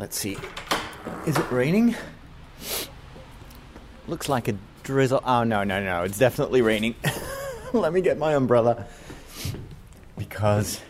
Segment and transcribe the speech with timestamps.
[0.00, 0.38] Let's see.
[1.26, 1.94] Is it raining?
[4.08, 5.20] Looks like a drizzle.
[5.26, 6.04] Oh, no, no, no.
[6.04, 6.94] It's definitely raining.
[7.74, 8.86] Let me get my umbrella.
[10.16, 10.80] Because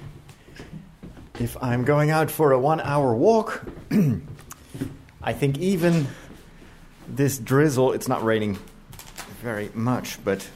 [1.40, 3.64] if I'm going out for a one hour walk,
[5.22, 6.06] I think even
[7.08, 8.60] this drizzle, it's not raining
[9.42, 10.48] very much, but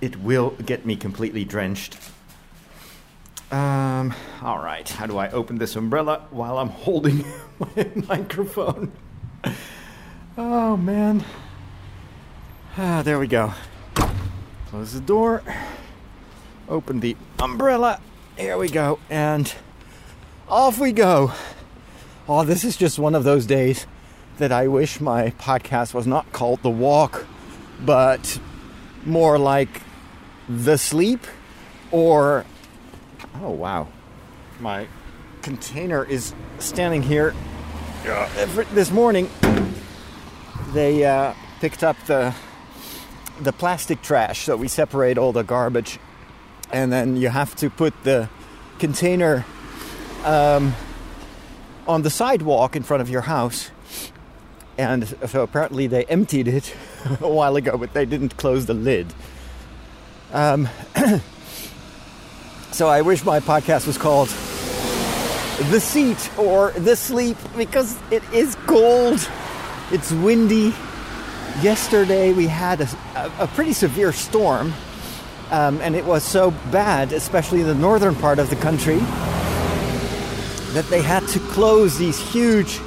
[0.00, 1.98] it will get me completely drenched.
[3.52, 4.12] Um,
[4.42, 7.24] all right, how do I open this umbrella while I'm holding
[7.58, 8.92] my microphone?
[10.36, 11.24] Oh man.
[12.76, 13.54] Ah, there we go.
[14.68, 15.42] Close the door.
[16.68, 18.00] Open the umbrella.
[18.36, 18.98] Here we go.
[19.08, 19.52] And
[20.48, 21.32] off we go.
[22.28, 23.86] Oh, this is just one of those days
[24.38, 27.24] that I wish my podcast was not called The Walk,
[27.80, 28.38] but
[29.04, 29.80] more like
[30.48, 31.24] The Sleep
[31.90, 32.44] or.
[33.40, 33.88] Oh, wow.
[34.60, 34.88] My
[35.46, 37.32] container is standing here.
[38.72, 39.30] This morning,
[40.72, 42.34] they uh, picked up the
[43.40, 46.00] the plastic trash, so we separate all the garbage,
[46.72, 48.28] and then you have to put the
[48.80, 49.44] container
[50.24, 50.74] um,
[51.86, 53.70] on the sidewalk in front of your house.
[54.76, 56.74] And so apparently they emptied it
[57.20, 59.14] a while ago, but they didn't close the lid.
[60.32, 60.68] Um,
[62.72, 64.28] so I wish my podcast was called
[65.56, 69.26] The Seat or The Sleep because it is cold,
[69.90, 70.74] it's windy.
[71.62, 74.74] Yesterday we had a, a pretty severe storm,
[75.50, 78.98] um, and it was so bad, especially in the northern part of the country,
[80.74, 82.78] that they had to close these huge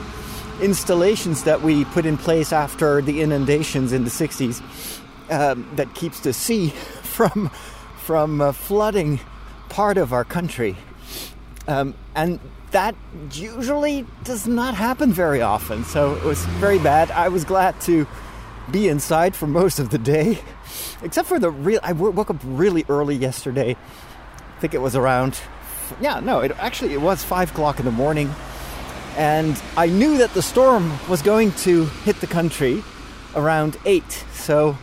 [0.61, 4.61] installations that we put in place after the inundations in the 60s
[5.31, 6.69] um, that keeps the sea
[7.01, 7.49] from
[7.97, 9.19] from uh, flooding
[9.69, 10.75] part of our country
[11.67, 12.39] um, and
[12.71, 12.95] that
[13.31, 18.07] usually does not happen very often so it was very bad i was glad to
[18.71, 20.39] be inside for most of the day
[21.01, 25.39] except for the real i woke up really early yesterday i think it was around
[26.02, 28.33] yeah, no, it actually it was five o'clock in the morning,
[29.17, 32.83] and I knew that the storm was going to hit the country
[33.35, 34.11] around eight.
[34.33, 34.77] So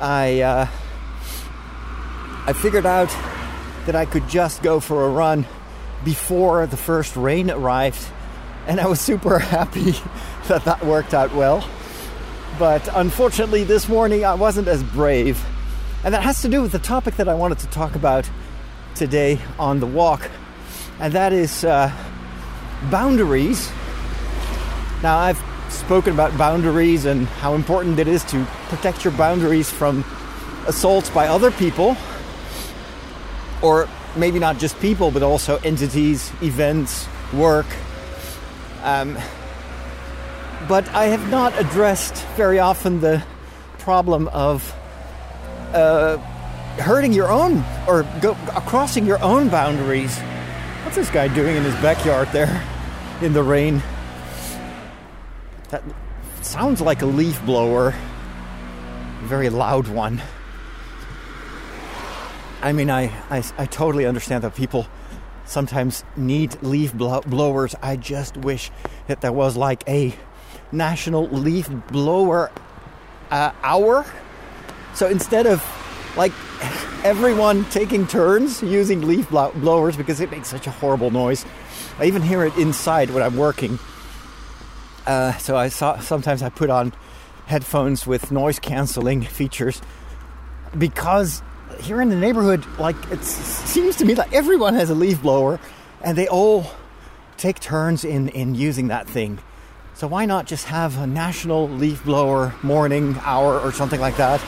[0.00, 0.68] I uh,
[2.46, 3.10] I figured out
[3.86, 5.46] that I could just go for a run
[6.04, 8.06] before the first rain arrived,
[8.66, 9.94] and I was super happy
[10.48, 11.68] that that worked out well.
[12.58, 15.44] But unfortunately, this morning I wasn't as brave,
[16.04, 18.28] and that has to do with the topic that I wanted to talk about
[18.94, 20.30] today on the walk,
[21.00, 21.90] and that is uh,
[22.90, 23.70] boundaries.
[25.02, 30.04] Now, I've spoken about boundaries and how important it is to protect your boundaries from
[30.66, 31.96] assaults by other people,
[33.62, 37.66] or maybe not just people, but also entities, events, work.
[38.82, 39.18] Um,
[40.68, 43.22] but I have not addressed very often the
[43.78, 44.74] problem of
[45.72, 46.16] uh,
[46.78, 48.34] hurting your own or go,
[48.66, 50.16] crossing your own boundaries.
[50.84, 52.62] What's this guy doing in his backyard there
[53.20, 53.82] in the rain?
[55.70, 55.82] That
[56.42, 60.22] sounds like a leaf blower, a very loud one.
[62.64, 64.86] I mean, I, I, I totally understand that people
[65.44, 67.74] sometimes need leaf blow- blowers.
[67.82, 68.70] I just wish
[69.06, 70.14] that there was like a
[70.72, 72.50] national leaf blower
[73.30, 74.06] uh, hour.
[74.94, 75.62] So instead of
[76.16, 76.32] like
[77.04, 81.44] everyone taking turns using leaf blowers because it makes such a horrible noise.
[81.98, 83.78] I even hear it inside when I'm working.
[85.06, 86.94] Uh, so I saw sometimes I put on
[87.44, 89.82] headphones with noise canceling features
[90.78, 91.42] because
[91.80, 95.60] here in the neighborhood, like it seems to me like everyone has a leaf blower,
[96.02, 96.66] and they all
[97.36, 99.38] take turns in in using that thing.
[99.94, 104.40] So why not just have a national leaf blower morning hour or something like that?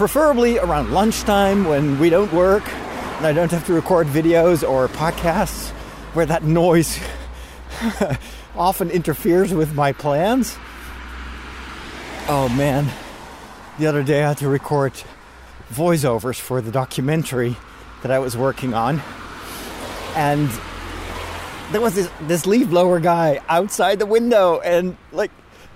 [0.00, 2.66] preferably around lunchtime when we don't work
[3.18, 5.68] and I don't have to record videos or podcasts
[6.14, 6.98] where that noise
[8.56, 10.56] often interferes with my plans.
[12.28, 12.90] Oh man,
[13.78, 14.94] the other day I had to record
[15.72, 17.56] voiceovers for the documentary
[18.02, 19.02] that I was working on,
[20.16, 20.50] and
[21.72, 25.30] there was this, this leaf blower guy outside the window, and like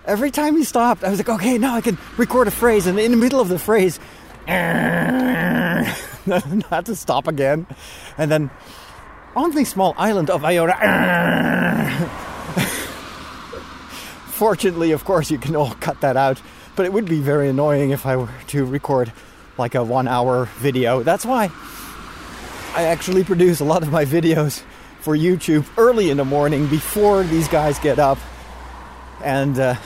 [0.04, 2.86] every time he stopped, I was like, okay, now I can record a phrase.
[2.86, 3.98] And in the middle of the phrase,
[4.46, 5.86] not
[6.86, 7.66] to stop again.
[8.18, 8.50] And then
[9.36, 10.74] on the small island of Iota.
[14.26, 16.40] Fortunately, of course, you can all cut that out.
[16.76, 19.12] But it would be very annoying if I were to record
[19.58, 21.02] like a one hour video.
[21.02, 21.50] That's why
[22.74, 24.62] I actually produce a lot of my videos
[25.00, 28.18] for YouTube early in the morning before these guys get up,
[29.22, 29.76] and uh,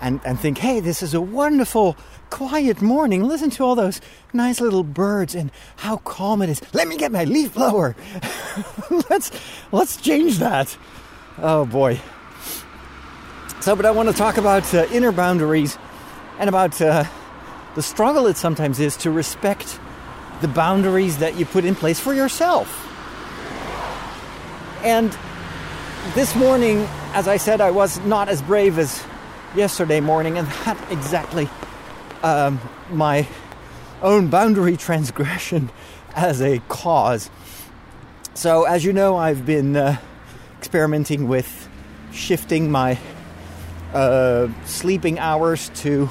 [0.00, 1.96] and and think, hey, this is a wonderful
[2.30, 3.24] quiet morning.
[3.24, 4.00] Listen to all those
[4.32, 6.62] nice little birds and how calm it is.
[6.72, 7.96] Let me get my leaf blower.
[9.10, 9.30] let's
[9.72, 10.76] let's change that.
[11.38, 12.00] Oh boy.
[13.60, 15.78] So, but I want to talk about uh, inner boundaries
[16.38, 17.04] and about uh,
[17.74, 19.78] the struggle it sometimes is to respect
[20.40, 22.88] the boundaries that you put in place for yourself.
[24.82, 25.16] And
[26.14, 29.02] this morning, as I said, I was not as brave as
[29.54, 31.48] yesterday morning, and that exactly
[32.22, 32.60] um,
[32.90, 33.28] my
[34.02, 35.70] own boundary transgression
[36.14, 37.30] as a cause.
[38.34, 39.98] So, as you know, I've been uh,
[40.58, 41.68] experimenting with
[42.12, 42.98] shifting my
[43.94, 46.10] uh, sleeping hours to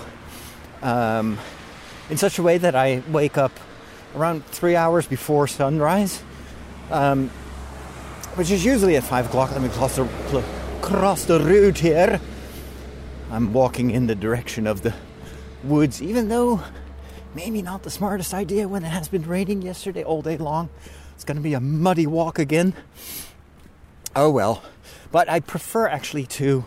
[0.81, 1.37] um,
[2.09, 3.51] in such a way that I wake up
[4.15, 6.21] around three hours before sunrise,
[6.89, 7.29] um,
[8.35, 9.51] which is usually at five o'clock.
[9.51, 10.43] Let me cross the,
[10.81, 12.19] cross the road here.
[13.29, 14.93] I'm walking in the direction of the
[15.63, 16.61] woods, even though
[17.33, 20.69] maybe not the smartest idea when it has been raining yesterday all day long.
[21.15, 22.73] It's going to be a muddy walk again.
[24.15, 24.63] Oh well.
[25.11, 26.65] But I prefer actually to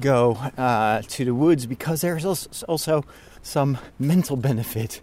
[0.00, 2.24] go uh, to the woods because there's
[2.64, 3.04] also
[3.42, 5.00] some mental benefit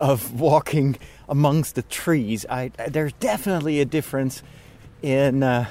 [0.00, 0.96] of walking
[1.28, 2.46] amongst the trees.
[2.48, 4.42] I, there's definitely a difference
[5.02, 5.66] in uh,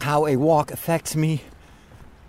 [0.00, 1.42] how a walk affects me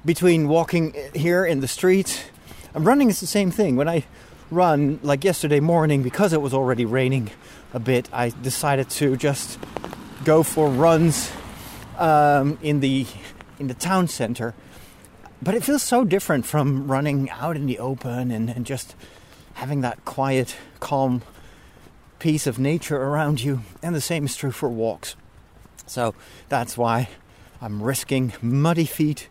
[0.05, 2.31] between walking here in the street.
[2.73, 3.75] And running is the same thing.
[3.75, 4.05] When I
[4.51, 7.31] run, like yesterday morning, because it was already raining
[7.73, 9.59] a bit, I decided to just
[10.23, 11.31] go for runs
[11.97, 13.05] um, in the
[13.59, 14.53] in the town center
[15.41, 18.95] but it feels so different from running out in the open and, and just
[19.55, 21.21] having that quiet, calm
[22.19, 23.61] piece of nature around you.
[23.81, 25.15] And the same is true for walks.
[25.85, 26.13] So
[26.49, 27.09] that's why
[27.61, 29.27] I'm risking muddy feet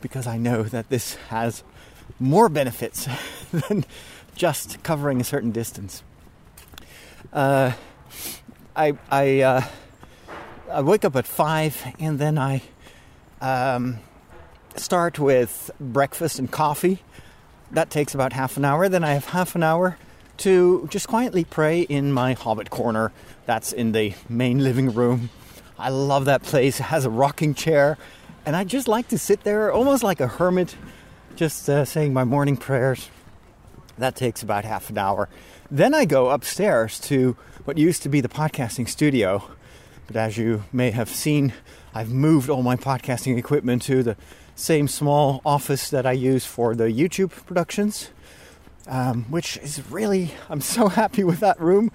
[0.00, 1.64] because I know that this has
[2.20, 3.08] more benefits
[3.52, 3.84] than
[4.34, 6.02] just covering a certain distance.
[7.32, 7.72] Uh,
[8.76, 9.64] I I uh,
[10.70, 12.62] I wake up at five and then I
[13.40, 13.98] um,
[14.78, 17.02] start with breakfast and coffee.
[17.70, 18.88] That takes about half an hour.
[18.88, 19.98] Then I have half an hour
[20.38, 23.12] to just quietly pray in my hobbit corner.
[23.46, 25.30] That's in the main living room.
[25.78, 26.80] I love that place.
[26.80, 27.98] It has a rocking chair,
[28.44, 30.76] and I just like to sit there almost like a hermit,
[31.34, 33.10] just uh, saying my morning prayers.
[33.98, 35.28] That takes about half an hour.
[35.70, 39.42] Then I go upstairs to what used to be the podcasting studio.
[40.06, 41.52] But as you may have seen,
[41.94, 44.16] I've moved all my podcasting equipment to the
[44.56, 48.10] same small office that I use for the YouTube productions,
[48.88, 51.92] um, which is really, I'm so happy with that room.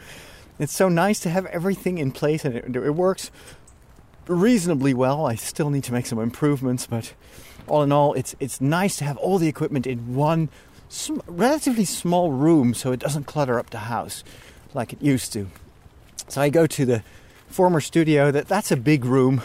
[0.60, 3.32] It's so nice to have everything in place and it, it works
[4.28, 5.26] reasonably well.
[5.26, 7.14] I still need to make some improvements, but
[7.68, 10.50] all in all, it's it's nice to have all the equipment in one
[10.90, 14.24] sm- relatively small room, so it doesn't clutter up the house
[14.74, 15.48] like it used to.
[16.28, 17.04] So I go to the
[17.48, 18.32] former studio.
[18.32, 19.42] That that's a big room,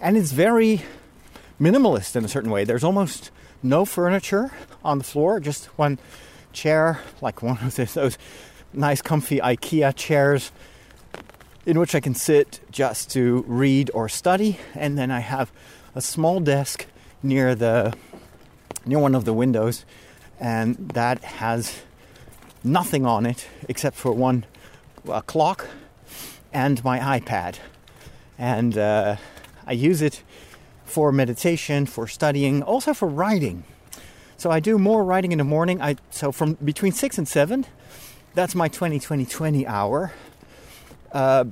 [0.00, 0.82] and it's very
[1.60, 2.64] minimalist in a certain way.
[2.64, 3.30] There's almost
[3.62, 4.50] no furniture
[4.84, 5.98] on the floor, just one
[6.52, 8.18] chair, like one of those
[8.72, 10.52] nice, comfy IKEA chairs
[11.64, 14.58] in which I can sit just to read or study.
[14.74, 15.52] And then I have
[15.94, 16.86] a small desk
[17.22, 17.94] near the
[18.84, 19.84] near one of the windows,
[20.40, 21.82] and that has
[22.64, 24.44] nothing on it except for one
[25.26, 25.68] clock
[26.52, 27.58] and my iPad.
[28.38, 29.16] And uh,
[29.66, 30.22] I use it
[30.92, 33.64] for meditation, for studying, also for writing.
[34.36, 35.80] So I do more writing in the morning.
[35.80, 37.64] I so from between six and seven,
[38.34, 40.12] that's my 20 20 20 hour.
[41.10, 41.44] Uh,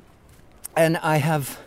[0.76, 1.58] and I have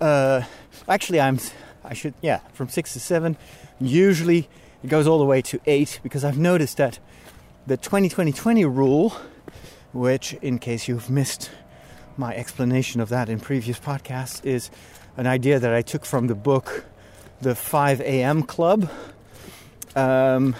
[0.00, 0.42] uh,
[0.88, 1.38] actually I'm
[1.84, 3.36] I should yeah from six to seven.
[3.78, 4.48] Usually
[4.82, 6.98] it goes all the way to eight because I've noticed that
[7.66, 9.12] the 20 20 20 rule,
[9.92, 11.50] which in case you've missed
[12.16, 14.70] my explanation of that in previous podcasts, is
[15.16, 16.84] an idea that I took from the book
[17.40, 18.42] The 5 a.m.
[18.42, 18.90] Club.
[19.94, 20.54] Um,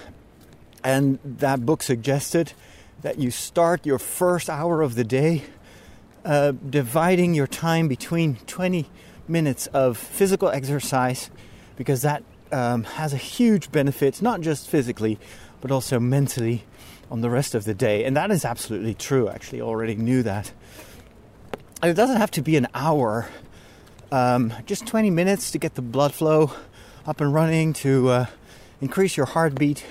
[0.83, 2.53] and that book suggested
[3.01, 5.43] that you start your first hour of the day
[6.25, 8.89] uh, dividing your time between 20
[9.27, 11.29] minutes of physical exercise
[11.75, 15.19] because that um, has a huge benefit, not just physically,
[15.61, 16.63] but also mentally
[17.11, 18.03] on the rest of the day.
[18.03, 19.29] And that is absolutely true.
[19.29, 20.51] actually, I already knew that.
[21.81, 23.29] And it doesn't have to be an hour
[24.11, 26.51] um, just 20 minutes to get the blood flow
[27.05, 28.25] up and running to uh,
[28.81, 29.85] increase your heartbeat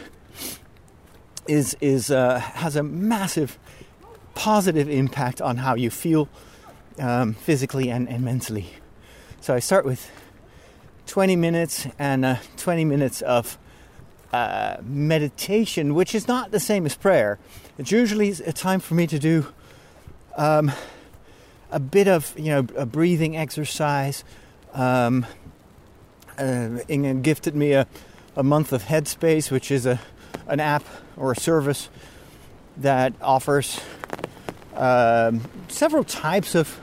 [1.49, 3.59] is is uh, has a massive
[4.35, 6.29] positive impact on how you feel
[6.99, 8.67] um, physically and, and mentally.
[9.41, 10.11] So I start with
[11.07, 13.59] 20 minutes and uh, 20 minutes of
[14.33, 17.39] uh, meditation, which is not the same as prayer.
[17.79, 19.47] It's usually a time for me to do
[20.37, 20.73] um,
[21.71, 24.25] a bit of, you know, a breathing exercise.
[24.73, 25.27] Um,
[26.39, 26.69] uh,
[27.23, 27.87] gifted me a,
[28.37, 30.01] a month of Headspace, which is a
[30.47, 30.85] an app
[31.17, 31.89] or a service
[32.77, 33.81] that offers
[34.75, 36.79] um, several types of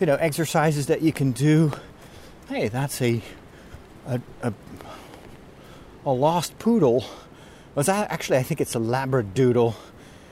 [0.00, 1.72] you know exercises that you can do.
[2.48, 3.22] Hey, that's a
[4.06, 4.52] a, a,
[6.06, 7.04] a lost poodle.
[7.74, 8.38] Was that actually?
[8.38, 9.74] I think it's a labradoodle.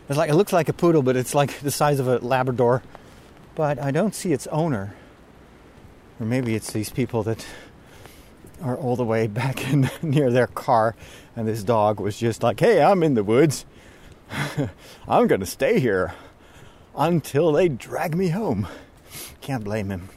[0.09, 2.83] It's like it looks like a poodle, but it's like the size of a Labrador.
[3.55, 4.95] But I don't see its owner.
[6.19, 7.45] Or maybe it's these people that
[8.63, 10.95] are all the way back in near their car,
[11.37, 13.67] and this dog was just like, "Hey, I'm in the woods.
[15.09, 16.15] I'm gonna stay here
[16.97, 18.69] until they drag me home."
[19.41, 20.09] Can't blame him.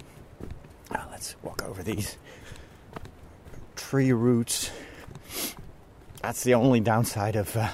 [0.91, 2.17] Now, let's walk over these
[3.75, 4.71] tree roots.
[6.21, 7.69] That's the only downside of uh,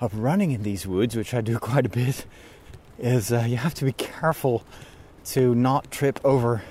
[0.00, 2.24] of running in these woods, which I do quite a bit.
[3.00, 4.62] Is uh, you have to be careful
[5.24, 6.62] to not trip over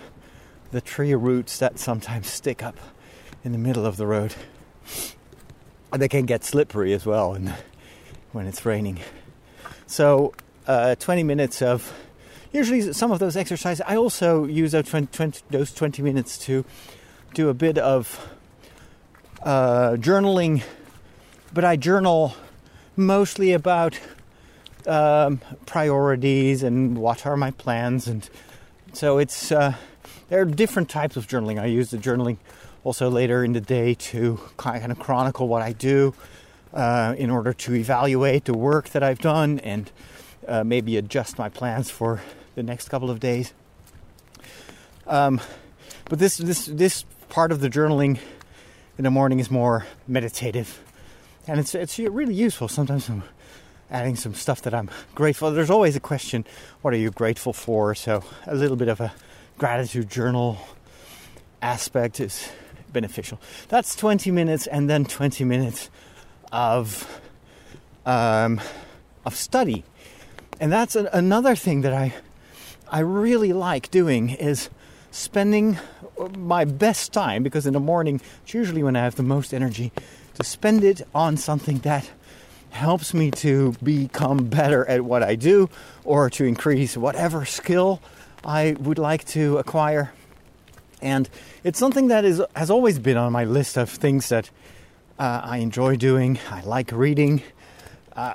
[0.70, 2.78] the tree roots that sometimes stick up
[3.44, 4.36] in the middle of the road.
[5.92, 7.36] And they can get slippery as well
[8.32, 9.00] when it's raining.
[9.88, 10.36] So,
[10.68, 11.92] uh, 20 minutes of
[12.52, 13.82] usually some of those exercises.
[13.88, 16.64] I also use those 20, 20, those 20 minutes to
[17.34, 18.30] do a bit of
[19.42, 20.62] uh, journaling,
[21.56, 22.36] but I journal
[22.96, 24.00] mostly about
[24.88, 28.30] um, priorities and what are my plans, and
[28.94, 29.74] so it's uh,
[30.30, 31.60] there are different types of journaling.
[31.60, 32.38] I use the journaling
[32.84, 36.14] also later in the day to kind of chronicle what I do
[36.74, 39.92] uh, in order to evaluate the work that I've done and
[40.48, 42.22] uh, maybe adjust my plans for
[42.56, 43.54] the next couple of days.
[45.08, 45.42] Um,
[46.06, 48.20] but this this this part of the journaling
[48.98, 50.80] in the morning is more meditative,
[51.48, 52.68] and it's it's really useful.
[52.68, 53.24] Sometimes I'm
[53.92, 55.52] adding some stuff that I'm grateful.
[55.52, 56.46] There's always a question:
[56.82, 57.96] What are you grateful for?
[57.96, 59.14] So a little bit of a
[59.58, 60.58] gratitude journal
[61.62, 62.50] aspect is
[62.92, 63.40] beneficial.
[63.68, 65.90] That's 20 minutes, and then 20 minutes
[66.52, 67.22] of
[68.06, 68.62] um,
[69.26, 69.84] of study,
[70.60, 72.14] and that's an, another thing that I
[72.92, 74.70] I really like doing is
[75.12, 75.78] spending
[76.38, 79.92] my best time because in the morning it's usually when I have the most energy
[80.36, 82.10] to spend it on something that
[82.72, 85.70] helps me to become better at what I do
[86.04, 88.02] or to increase whatever skill
[88.44, 90.14] I would like to acquire.
[91.02, 91.30] And
[91.64, 94.50] it's something that is has always been on my list of things that
[95.18, 96.40] uh, I enjoy doing.
[96.50, 97.42] I like reading.
[98.16, 98.34] Uh,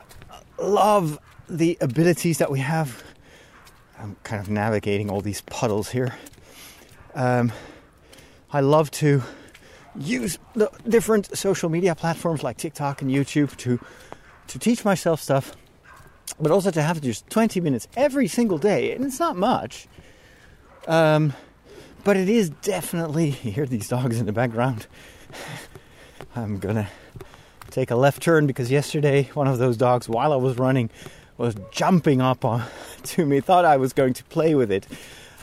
[0.58, 3.02] love the abilities that we have
[3.98, 6.14] I'm kind of navigating all these puddles here.
[7.14, 7.52] Um,
[8.52, 9.22] I love to
[9.96, 13.80] use the different social media platforms like TikTok and YouTube to
[14.48, 15.56] to teach myself stuff,
[16.40, 19.86] but also to have just 20 minutes every single day, and it's not much.
[20.86, 21.32] Um,
[22.04, 23.30] but it is definitely.
[23.42, 24.86] You hear these dogs in the background.
[26.36, 26.88] I'm gonna
[27.70, 30.90] take a left turn because yesterday one of those dogs, while I was running,
[31.36, 32.64] was jumping up on
[33.04, 34.86] to me, thought I was going to play with it.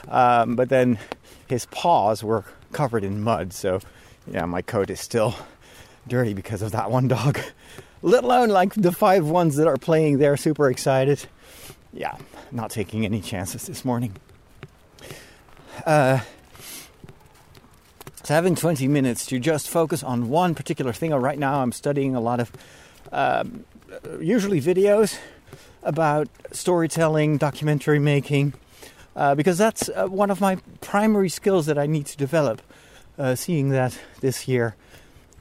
[0.07, 0.97] Um, but then
[1.47, 3.79] his paws were covered in mud, so
[4.27, 5.35] yeah, my coat is still
[6.07, 7.39] dirty because of that one dog.
[8.01, 11.25] Let alone like the five ones that are playing there, super excited.
[11.93, 12.17] Yeah,
[12.51, 14.15] not taking any chances this morning.
[15.85, 16.19] Uh,
[18.23, 21.11] so having 20 minutes to just focus on one particular thing.
[21.11, 22.51] Right now, I'm studying a lot of
[23.11, 23.65] um,
[24.19, 25.17] usually videos
[25.83, 28.53] about storytelling, documentary making,
[29.15, 32.61] uh, because that's uh, one of my primary skills that I need to develop.
[33.17, 34.75] Uh, seeing that this year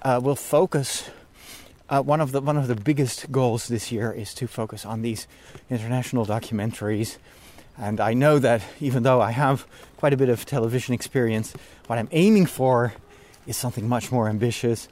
[0.03, 1.09] uh, will focus.
[1.91, 5.03] Uh, one of the one of the biggest goals this year is to focus on
[5.03, 5.27] these
[5.69, 7.17] international documentaries,
[7.77, 9.67] and I know that even though I have
[9.97, 11.53] quite a bit of television experience,
[11.89, 12.95] what I'm aiming for
[13.49, 14.87] is something much more ambitious.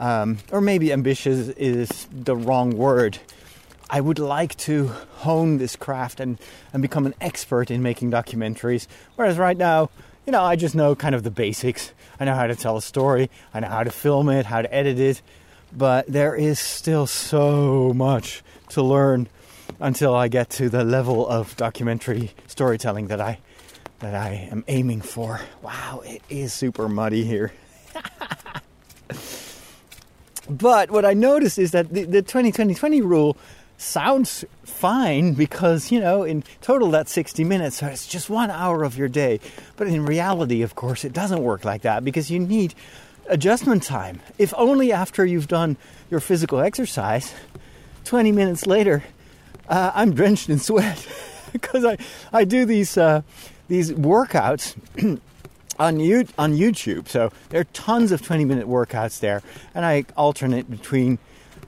[0.00, 3.18] Um, or maybe ambitious is the wrong word.
[3.88, 4.88] I would like to
[5.18, 6.36] hone this craft and,
[6.72, 8.88] and become an expert in making documentaries.
[9.14, 9.90] Whereas right now,
[10.26, 11.92] you know, I just know kind of the basics.
[12.18, 14.74] I know how to tell a story, I know how to film it, how to
[14.74, 15.22] edit it,
[15.76, 19.28] but there is still so much to learn
[19.80, 23.38] until I get to the level of documentary storytelling that I
[24.00, 25.40] that I am aiming for.
[25.62, 27.52] Wow, it is super muddy here.
[30.50, 33.36] but what I noticed is that the, the 20 20 20 rule
[33.76, 38.84] sounds fine because, you know, in total that's 60 minutes, so it's just one hour
[38.84, 39.40] of your day.
[39.76, 42.74] But in reality, of course, it doesn't work like that because you need
[43.28, 44.20] adjustment time.
[44.38, 45.76] If only after you've done
[46.10, 47.34] your physical exercise,
[48.04, 49.04] 20 minutes later,
[49.68, 51.06] uh, I'm drenched in sweat
[51.52, 51.96] because I,
[52.32, 53.22] I do these, uh,
[53.68, 54.76] these workouts.
[55.76, 59.42] on you on YouTube, so there are tons of 20 minute workouts there,
[59.74, 61.18] and I alternate between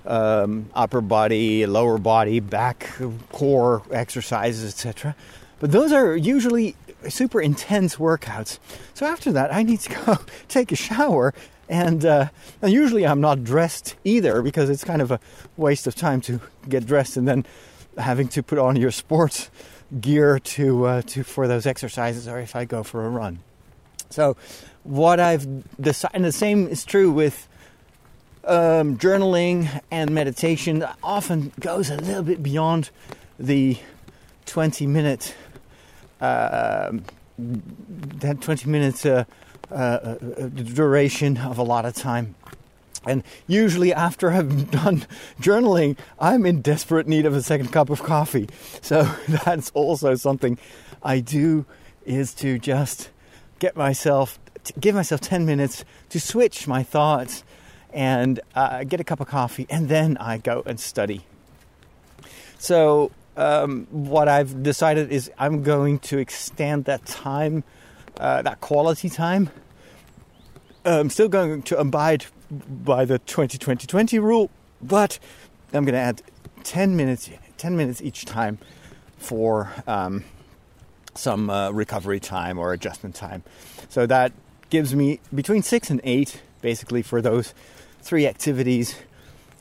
[0.06, 2.88] um, upper body, lower body, back,
[3.32, 5.16] core exercises, etc.
[5.58, 6.76] But those are usually
[7.10, 8.58] super intense workouts.
[8.94, 11.34] So after that, I need to go take a shower,
[11.68, 12.28] and, uh,
[12.62, 15.20] and usually I'm not dressed either because it's kind of a
[15.56, 17.44] waste of time to get dressed and then
[17.98, 19.50] having to put on your sports
[20.00, 23.40] gear to uh, to for those exercises, or if I go for a run.
[24.10, 24.36] So,
[24.84, 25.46] what I've
[25.80, 27.48] decided, and the same is true with
[28.44, 32.90] um, journaling and meditation often goes a little bit beyond
[33.38, 33.78] the
[34.46, 35.34] 20 minute
[36.18, 37.02] that
[38.40, 39.24] 20 minutes uh,
[39.70, 40.16] uh, uh,
[40.48, 42.34] duration of a lot of time
[43.06, 45.06] and usually after I've done
[45.40, 48.48] journaling, I'm in desperate need of a second cup of coffee.
[48.82, 50.58] So that's also something
[51.02, 51.64] I do
[52.04, 53.10] is to just
[53.58, 54.38] get myself,
[54.78, 57.44] give myself 10 minutes to switch my thoughts
[57.92, 61.24] and uh, get a cup of coffee, and then I go and study.
[62.58, 67.64] So, um, what I've decided is I'm going to extend that time,
[68.18, 69.50] uh, that quality time.
[70.84, 74.50] I'm still going to abide by the 20 20 20 rule,
[74.80, 75.18] but
[75.72, 76.22] I'm going to add
[76.64, 77.28] 10 minutes,
[77.58, 78.58] 10 minutes each time
[79.18, 80.24] for um,
[81.14, 83.42] some uh, recovery time or adjustment time.
[83.88, 84.32] So that
[84.70, 87.54] gives me between six and eight, basically, for those
[88.00, 88.96] three activities,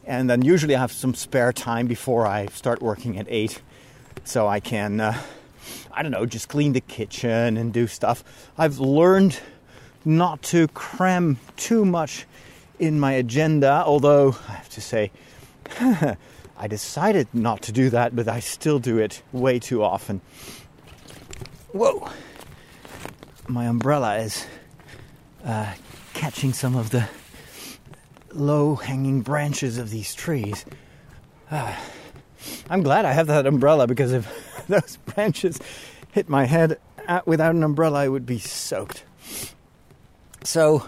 [0.05, 3.61] and then usually I have some spare time before I start working at 8,
[4.23, 5.19] so I can, uh,
[5.91, 8.23] I don't know, just clean the kitchen and do stuff.
[8.57, 9.39] I've learned
[10.03, 12.25] not to cram too much
[12.77, 15.11] in my agenda, although I have to say,
[16.57, 20.21] I decided not to do that, but I still do it way too often.
[21.73, 22.09] Whoa!
[23.47, 24.45] My umbrella is
[25.43, 25.73] uh,
[26.13, 27.07] catching some of the
[28.35, 30.65] low hanging branches of these trees.
[31.51, 31.79] Ah,
[32.69, 35.59] I'm glad I have that umbrella because if those branches
[36.11, 39.03] hit my head uh, without an umbrella, I would be soaked.
[40.43, 40.87] So,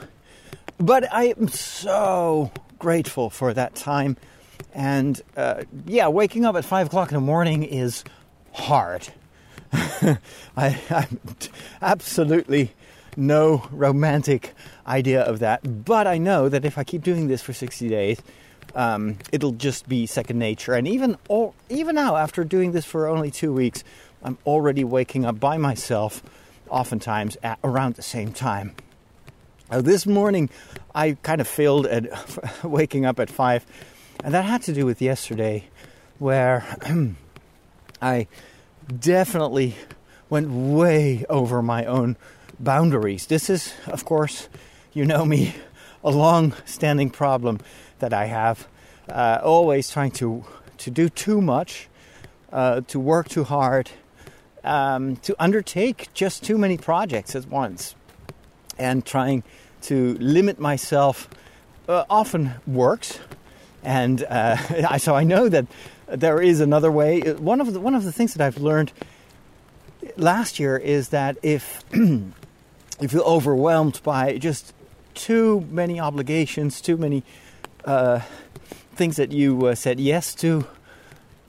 [0.77, 4.17] but I am so grateful for that time.
[4.73, 8.03] And uh, yeah, waking up at five o'clock in the morning is
[8.53, 9.07] hard.
[9.73, 10.19] I,
[10.89, 11.19] I'm
[11.81, 12.73] absolutely
[13.15, 14.53] no romantic
[14.87, 15.85] idea of that.
[15.85, 18.21] But I know that if I keep doing this for 60 days,
[18.75, 20.73] um, it'll just be second nature.
[20.73, 21.17] And even
[21.69, 23.83] even now, after doing this for only two weeks,
[24.23, 26.23] I'm already waking up by myself,
[26.69, 28.75] oftentimes at around the same time.
[29.71, 30.49] Now, this morning,
[30.95, 33.65] I kind of failed at waking up at five,
[34.23, 35.65] and that had to do with yesterday,
[36.19, 36.65] where
[38.01, 38.27] I
[38.99, 39.75] definitely
[40.29, 42.17] went way over my own
[42.59, 43.27] boundaries.
[43.27, 44.49] This is, of course,
[44.97, 45.53] you know me,
[46.03, 47.59] a long standing problem
[47.99, 48.67] that I have.
[49.07, 50.43] Uh, always trying to,
[50.79, 51.87] to do too much,
[52.51, 53.91] uh, to work too hard,
[54.63, 57.93] um, to undertake just too many projects at once,
[58.79, 59.43] and trying
[59.83, 61.29] to limit myself
[61.87, 63.19] uh, often works.
[63.83, 65.67] And uh, so I know that
[66.07, 67.21] there is another way.
[67.33, 68.91] One of the, one of the things that I've learned
[70.15, 71.83] last year is that if
[72.99, 74.73] if you feel overwhelmed by just
[75.17, 77.23] too many obligations, too many
[77.83, 78.21] uh,
[78.95, 80.65] things that you uh, said yes to.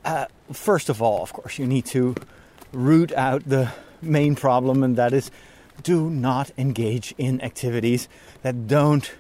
[0.05, 2.15] Uh, first of all, of course, you need to
[2.73, 5.31] root out the main problem, and that is
[5.83, 8.09] do not engage in activities
[8.43, 9.13] that don't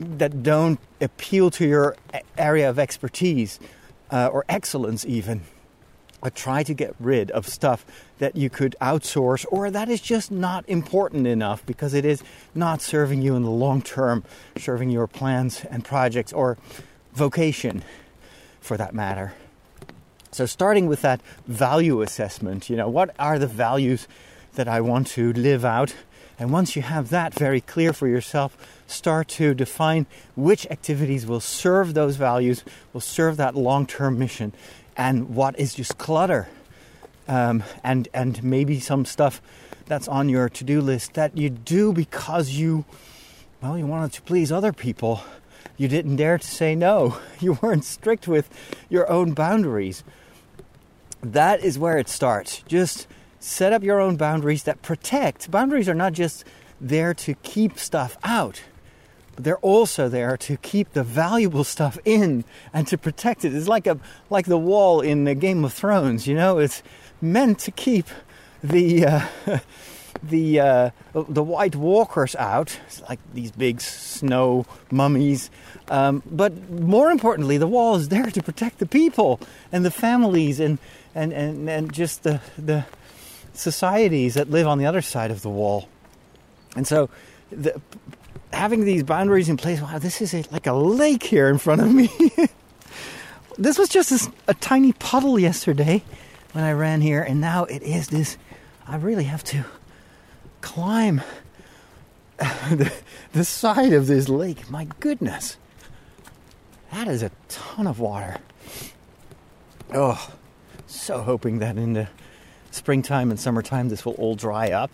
[0.00, 1.96] that don't appeal to your
[2.38, 3.58] area of expertise
[4.12, 5.42] uh, or excellence, even.
[6.34, 7.84] Try to get rid of stuff
[8.18, 12.22] that you could outsource or that is just not important enough because it is
[12.54, 14.24] not serving you in the long term,
[14.56, 16.58] serving your plans and projects or
[17.14, 17.82] vocation
[18.60, 19.32] for that matter.
[20.30, 24.06] So, starting with that value assessment, you know, what are the values
[24.54, 25.94] that I want to live out?
[26.38, 31.40] And once you have that very clear for yourself, start to define which activities will
[31.40, 34.52] serve those values, will serve that long term mission,
[34.96, 36.48] and what is just clutter
[37.26, 39.42] um, and and maybe some stuff
[39.86, 42.84] that's on your to-do list that you do because you
[43.62, 45.22] well you wanted to please other people
[45.78, 47.18] You didn't dare to say no.
[47.40, 48.50] You weren't strict with
[48.88, 50.02] your own boundaries.
[51.22, 52.62] That is where it starts.
[52.66, 53.06] Just
[53.40, 55.50] set up your own boundaries that protect.
[55.50, 56.44] Boundaries are not just
[56.80, 58.62] there to keep stuff out,
[59.34, 63.54] but they're also there to keep the valuable stuff in and to protect it.
[63.54, 63.98] It's like a
[64.30, 66.82] like the wall in the Game of Thrones, you know, it's
[67.20, 68.06] meant to keep
[68.62, 69.26] the uh,
[70.22, 75.50] the uh, the White Walkers out, it's like these big snow mummies.
[75.88, 79.40] Um, but more importantly, the wall is there to protect the people
[79.72, 80.78] and the families and
[81.14, 82.84] and, and, and just the the
[83.58, 85.88] societies that live on the other side of the wall.
[86.76, 87.10] And so,
[87.50, 87.80] the,
[88.52, 89.80] having these boundaries in place.
[89.80, 92.10] Wow, this is a, like a lake here in front of me.
[93.58, 96.02] this was just a, tiny puddle yesterday
[96.52, 98.36] when I ran here, and now it is this.
[98.86, 99.64] I really have to
[100.60, 101.22] climb
[102.38, 102.92] the,
[103.32, 104.70] the side of this lake.
[104.70, 105.56] My goodness.
[106.92, 108.38] That is a ton of water.
[109.92, 110.30] Oh,
[110.86, 112.08] so hoping that in the
[112.70, 114.90] springtime and summertime this will all dry up.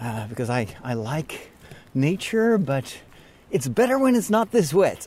[0.00, 1.52] Uh, because I, I like
[1.94, 2.98] nature, but
[3.50, 5.06] it's better when it's not this wet.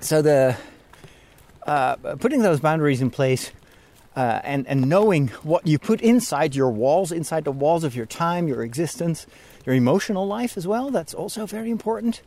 [0.00, 0.56] So the
[1.66, 3.52] uh, putting those boundaries in place
[4.16, 8.06] uh, and, and knowing what you put inside your walls, inside the walls of your
[8.06, 9.26] time, your existence,
[9.64, 10.90] your emotional life as well.
[10.90, 12.22] That's also very important.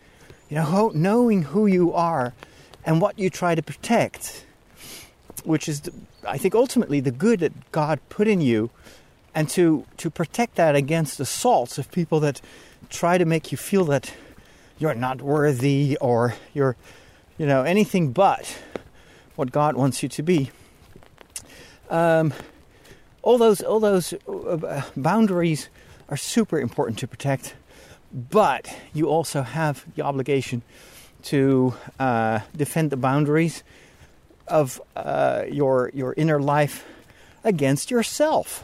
[0.50, 2.34] You know, knowing who you are
[2.86, 4.46] and what you try to protect,
[5.44, 5.82] which is,
[6.28, 8.70] I think, ultimately the good that God put in you,
[9.34, 12.42] and to, to protect that against assaults of people that
[12.90, 14.14] try to make you feel that
[14.78, 16.76] you're not worthy or you're,
[17.38, 18.58] you know, anything but
[19.36, 20.52] what God wants you to be.
[21.90, 22.34] Um,
[23.22, 25.70] all those all those uh, boundaries
[26.10, 27.54] are super important to protect,
[28.12, 30.64] but you also have the obligation
[31.24, 33.64] to uh, defend the boundaries
[34.52, 36.86] of uh, your your inner life
[37.44, 38.64] against yourself.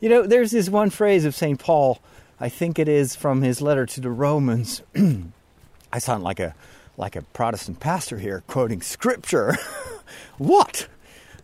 [0.00, 1.98] You know, there's this one phrase of Saint Paul.
[2.38, 4.82] I think it is from his letter to the Romans.
[5.92, 6.54] I sound like a
[6.96, 9.56] like a Protestant pastor here quoting scripture.
[10.38, 10.88] what?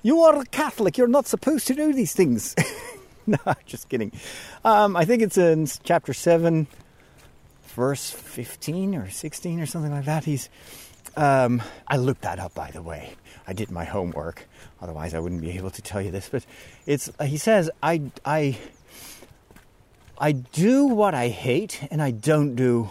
[0.03, 0.99] You are a Catholic.
[0.99, 2.55] You're not supposed to do these things.
[3.27, 4.13] no, just kidding.
[4.65, 6.67] Um, I think it's in chapter 7,
[7.69, 10.25] verse 15 or 16 or something like that.
[10.25, 10.49] He's.
[11.17, 13.15] Um, I looked that up, by the way.
[13.47, 14.47] I did my homework.
[14.81, 16.29] Otherwise, I wouldn't be able to tell you this.
[16.29, 16.47] But
[16.87, 17.11] it's.
[17.23, 18.59] He says, I, I,
[20.19, 22.91] I do what I hate, and I don't do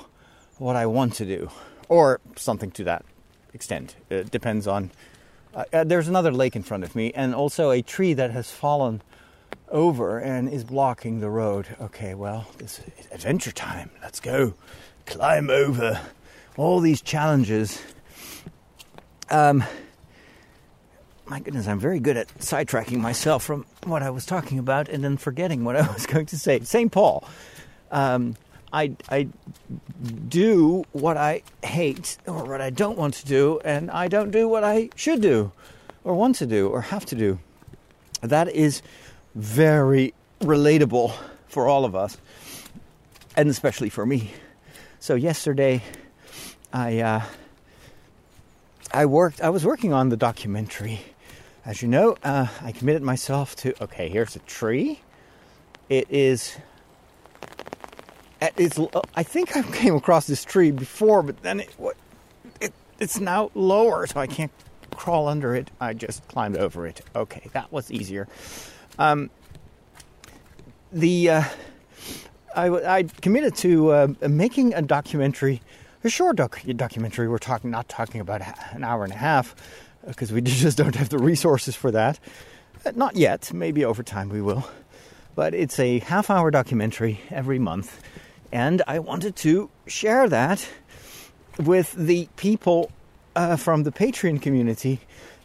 [0.57, 1.49] what I want to do,
[1.89, 3.05] or something to that
[3.53, 3.95] extent.
[4.09, 4.91] It depends on
[5.55, 8.49] uh, uh, there's another lake in front of me, and also a tree that has
[8.51, 9.01] fallen
[9.69, 11.67] over and is blocking the road.
[11.79, 13.91] Okay, well, this is adventure time.
[14.01, 14.55] Let's go.
[15.05, 16.01] Climb over
[16.57, 17.81] all these challenges.
[19.29, 19.63] Um,
[21.27, 25.03] my goodness, I'm very good at sidetracking myself from what I was talking about and
[25.03, 26.59] then forgetting what I was going to say.
[26.61, 26.91] St.
[26.91, 27.27] Paul.
[27.91, 28.35] Um,
[28.73, 29.27] I, I
[30.27, 34.49] do what I hate or what I don't want to do, and I don't do
[34.49, 35.51] what I should do
[36.03, 37.37] or want to do or have to do.
[38.21, 38.81] That is
[39.35, 41.13] very relatable
[41.47, 42.17] for all of us,
[43.37, 44.31] and especially for me.
[44.99, 45.83] So yesterday,
[46.73, 47.21] I uh,
[48.91, 49.41] I worked.
[49.41, 51.01] I was working on the documentary.
[51.65, 53.83] As you know, uh, I committed myself to.
[53.83, 55.01] Okay, here's a tree.
[55.89, 56.57] It is
[58.57, 58.79] it's,
[59.15, 61.69] I think I came across this tree before, but then it,
[62.59, 64.51] it, it's now lower, so I can't
[64.95, 65.71] crawl under it.
[65.79, 67.01] I just climbed over it.
[67.15, 68.27] Okay, that was easier.
[68.99, 69.29] Um,
[70.91, 71.43] the uh,
[72.55, 75.61] I, I committed to uh, making a documentary,
[76.03, 77.27] a short doc- documentary.
[77.27, 78.41] We're talking not talking about
[78.73, 79.55] an hour and a half
[80.05, 82.19] because we just don't have the resources for that.
[82.85, 83.53] Uh, not yet.
[83.53, 84.67] Maybe over time we will.
[85.35, 87.99] But it's a half hour documentary every month
[88.53, 90.69] and I wanted to share that
[91.57, 92.91] with the people
[93.35, 94.99] uh, from the Patreon community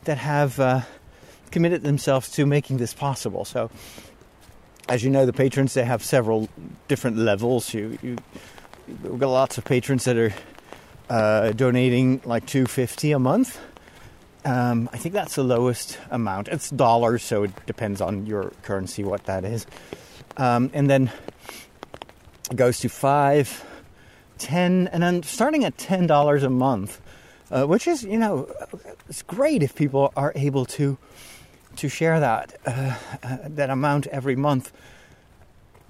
[0.04, 0.82] that have uh,
[1.50, 3.46] committed themselves to making this possible.
[3.46, 3.70] So,
[4.90, 6.50] as you know, the patrons they have several
[6.86, 7.72] different levels.
[7.72, 8.18] You, you
[9.02, 10.34] we've got lots of patrons that are
[11.08, 13.58] uh, donating like two fifty a month.
[14.44, 16.48] Um, I think that's the lowest amount.
[16.48, 19.66] It's dollars, so it depends on your currency what that is.
[20.36, 21.10] Um, and then
[22.50, 23.64] it goes to five,
[24.38, 27.00] ten, and then starting at ten dollars a month,
[27.50, 28.50] uh, which is you know
[29.08, 30.96] it's great if people are able to
[31.76, 34.72] to share that uh, uh, that amount every month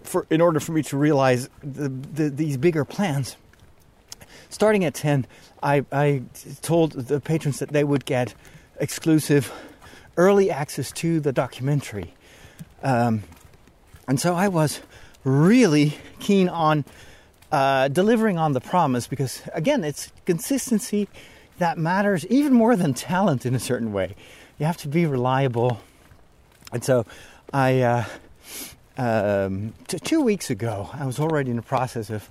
[0.03, 3.37] for in order for me to realize the, the, these bigger plans.
[4.51, 5.27] Starting at 10,
[5.63, 6.23] I, I
[6.63, 8.35] told the patrons that they would get
[8.81, 9.53] exclusive
[10.17, 12.15] early access to the documentary.
[12.83, 13.23] Um,
[14.07, 14.81] and so I was
[15.25, 16.85] really keen on
[17.53, 21.09] uh, delivering on the promise because, again, it's consistency
[21.59, 24.15] that matters even more than talent in a certain way.
[24.59, 25.81] You have to be reliable.
[26.73, 27.07] And so
[27.53, 28.05] I, uh,
[28.97, 32.29] um, t- two weeks ago, I was already in the process of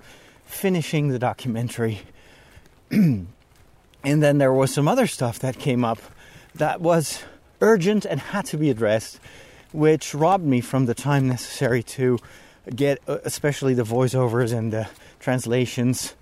[0.48, 2.00] finishing the documentary.
[2.90, 3.26] and
[4.02, 5.98] then there was some other stuff that came up
[6.54, 7.22] that was
[7.60, 9.20] urgent and had to be addressed,
[9.72, 12.18] which robbed me from the time necessary to
[12.74, 14.88] get, uh, especially the voiceovers and the
[15.20, 16.14] translations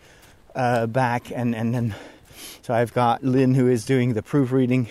[0.54, 1.30] uh, back.
[1.30, 1.94] And, and then,
[2.62, 4.88] so I've got Lynn who is doing the proofreading.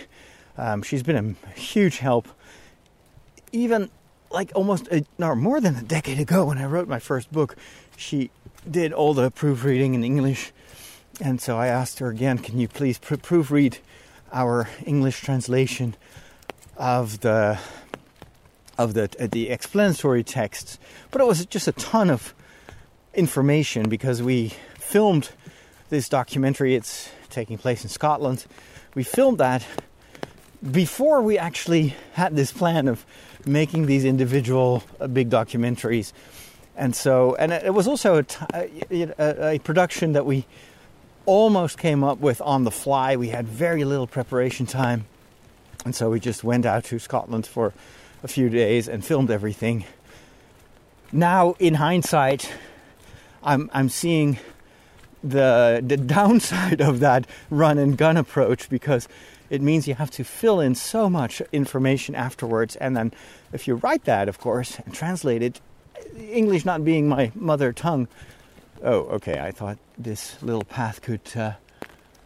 [0.58, 2.28] Um, she's been a huge help.
[3.52, 3.90] Even
[4.32, 7.56] like almost a, no, more than a decade ago when I wrote my first book,
[7.98, 8.32] she
[8.70, 10.52] did all the proofreading in English.
[11.22, 13.80] And so I asked her again, can you please pr- proofread
[14.34, 15.96] our English translation
[16.78, 17.58] of the
[18.78, 20.78] of the uh, the explanatory texts?
[21.12, 22.34] But it was just a ton of
[23.14, 25.32] information because we filmed
[25.90, 26.76] this documentary.
[26.76, 28.46] It's taking place in Scotland.
[28.94, 29.66] We filmed that
[30.72, 33.06] before we actually had this plan of
[33.46, 36.12] making these individual uh, big documentaries.
[36.78, 40.46] And so, and it was also a, t- a, uh, uh, a production that we
[41.26, 43.16] almost came up with on the fly.
[43.16, 45.06] We had very little preparation time.
[45.86, 47.74] And so we just went out to Scotland for
[48.24, 49.86] a few days and filmed everything.
[51.12, 52.52] Now, in hindsight,
[53.44, 54.40] I'm, I'm seeing
[55.24, 59.08] the, the downside of that run and gun approach because
[59.50, 62.76] it means you have to fill in so much information afterwards.
[62.78, 63.14] And then,
[63.54, 65.62] if you write that, of course, and translate it,
[66.18, 68.08] English not being my mother tongue,
[68.84, 71.54] oh, okay, I thought this little path could uh,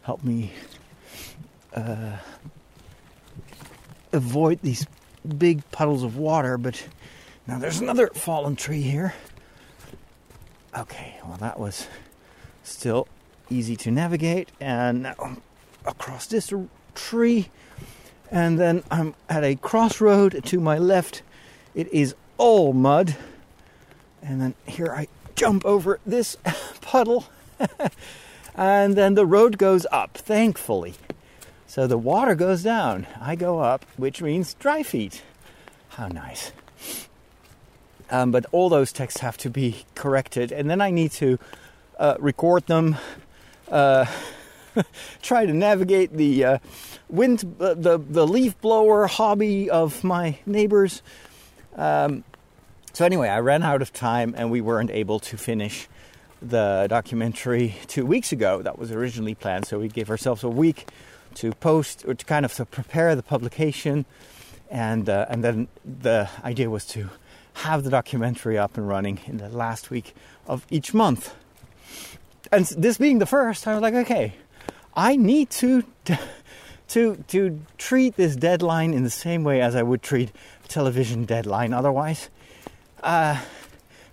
[0.02, 0.52] help me
[1.74, 2.16] uh,
[4.12, 4.86] avoid these
[5.38, 6.86] big puddles of water, but
[7.46, 9.14] now there's another fallen tree here.
[10.76, 11.88] Okay, well, that was
[12.62, 13.08] still
[13.48, 15.36] easy to navigate, and now
[15.84, 16.52] across this
[16.94, 17.48] tree,
[18.30, 21.22] and then I'm at a crossroad to my left.
[21.74, 23.16] It is all mud,
[24.22, 26.36] and then here I jump over this
[26.80, 27.26] puddle,
[28.54, 30.94] and then the road goes up, thankfully.
[31.66, 35.22] So the water goes down, I go up, which means dry feet.
[35.90, 36.52] How nice.
[38.10, 41.38] Um, but all those texts have to be corrected, and then I need to
[41.98, 42.96] uh, record them,
[43.70, 44.06] uh,
[45.22, 46.58] try to navigate the uh,
[47.08, 51.02] wind, uh, the the leaf blower hobby of my neighbors.
[51.76, 52.24] Um,
[52.92, 55.88] so anyway, I ran out of time, and we weren't able to finish
[56.42, 58.62] the documentary two weeks ago.
[58.62, 60.88] That was originally planned, so we gave ourselves a week
[61.34, 64.04] to post or to kind of to prepare the publication,
[64.70, 67.10] and uh, and then the idea was to
[67.54, 70.14] have the documentary up and running in the last week
[70.46, 71.34] of each month.
[72.52, 74.34] And this being the first, I was like, okay,
[74.96, 75.84] I need to
[76.88, 80.30] to to treat this deadline in the same way as I would treat
[80.64, 81.72] a television deadline.
[81.72, 82.28] Otherwise,
[83.02, 83.40] uh,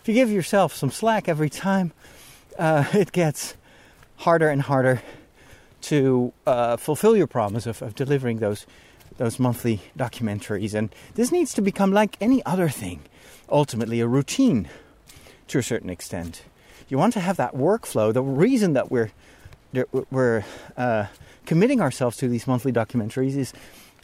[0.02, 1.93] if you give yourself some slack every time,
[2.58, 3.56] uh, it gets
[4.17, 5.02] harder and harder
[5.82, 8.65] to uh, fulfill your promise of, of delivering those
[9.17, 10.76] those monthly documentaries.
[10.76, 13.02] And this needs to become like any other thing,
[13.50, 14.69] ultimately a routine
[15.47, 16.43] to a certain extent.
[16.88, 18.13] You want to have that workflow.
[18.13, 19.12] The reason that we're
[20.12, 20.45] we're
[20.78, 21.08] uh,
[21.45, 23.54] committing ourselves to these monthly documentaries is,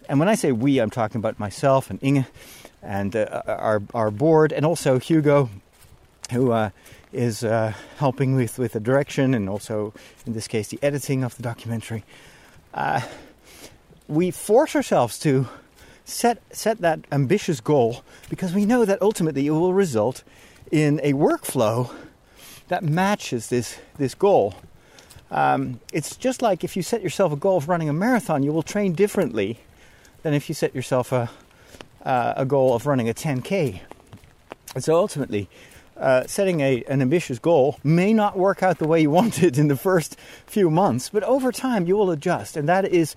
[0.10, 2.26] and when I say we, I'm talking about myself and Inge
[2.84, 5.50] and uh, our our board, and also Hugo,
[6.32, 6.69] who uh,
[7.12, 9.93] is uh, helping with with the direction and also
[10.26, 12.04] in this case the editing of the documentary.
[14.10, 15.48] We force ourselves to
[16.06, 20.24] set set that ambitious goal because we know that ultimately it will result
[20.72, 21.93] in a workflow
[22.67, 24.56] that matches this this goal.
[25.32, 28.54] Um, it's just like if you set yourself a goal of running a marathon, you
[28.54, 29.60] will train differently
[30.22, 31.30] than if you set yourself a
[32.04, 33.80] uh, a goal of running a 10k.
[34.76, 35.50] And so ultimately,
[35.98, 39.58] uh, setting a, an ambitious goal may not work out the way you want it
[39.58, 43.16] in the first few months, but over time you will adjust, and that is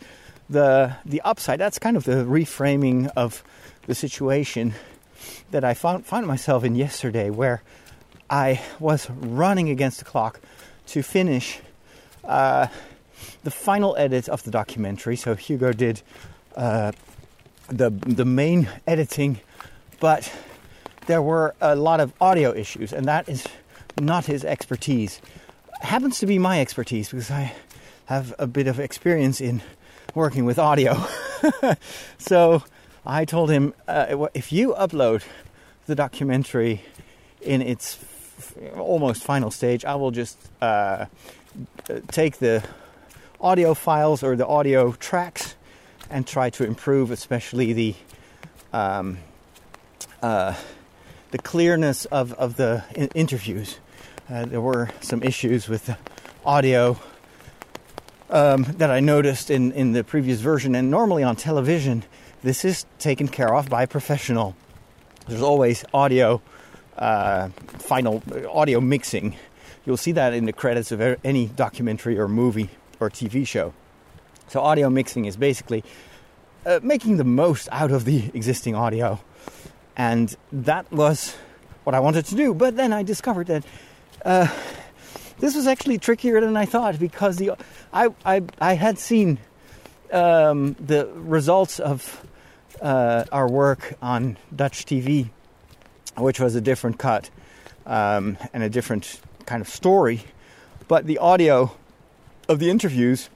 [0.49, 1.59] the the upside.
[1.59, 3.43] That's kind of the reframing of
[3.87, 4.75] the situation
[5.51, 7.63] that I found found myself in yesterday, where
[8.29, 10.41] I was running against the clock
[10.89, 11.61] to finish
[12.25, 12.69] uh,
[13.43, 15.17] the final edit of the documentary.
[15.17, 16.03] So Hugo did
[16.57, 16.93] uh,
[17.69, 19.41] the the main editing,
[20.01, 20.33] but
[21.07, 23.47] there were a lot of audio issues, and that is
[24.01, 25.21] not his expertise.
[25.81, 27.53] happens to be my expertise because I
[28.07, 29.63] have a bit of experience in
[30.15, 30.97] working with audio.
[32.19, 32.63] so
[33.05, 35.23] I told him uh, if you upload
[35.87, 36.83] the documentary
[37.41, 37.99] in its
[38.77, 41.07] almost final stage, I will just uh,
[42.11, 42.65] take the
[43.41, 45.56] audio files or the audio tracks
[46.11, 47.95] and try to improve, especially the
[48.73, 49.19] um,
[50.23, 50.55] uh,
[51.31, 53.79] the clearness of, of the in- interviews.
[54.29, 55.99] Uh, there were some issues with the
[56.45, 56.99] audio
[58.31, 62.05] um, that I noticed in, in the previous version, and normally on television,
[62.43, 64.57] this is taken care of by a professional.
[65.29, 66.41] There's always audio,
[66.97, 69.37] uh, final audio mixing.
[69.85, 73.75] You'll see that in the credits of any documentary or movie or TV show.
[74.49, 75.83] So, audio mixing is basically
[76.65, 79.21] uh, making the most out of the existing audio.
[79.97, 81.35] And that was
[81.85, 82.55] what I wanted to do.
[82.55, 83.65] But then I discovered that
[84.25, 84.49] uh,
[85.39, 87.53] this was actually trickier than I thought because the
[87.93, 89.39] I I, I had seen
[90.13, 92.27] um, the results of
[92.81, 95.31] uh, our work on Dutch TV,
[96.17, 97.31] which was a different cut
[97.87, 100.25] um, and a different kind of story,
[100.89, 101.75] but the audio
[102.49, 103.29] of the interviews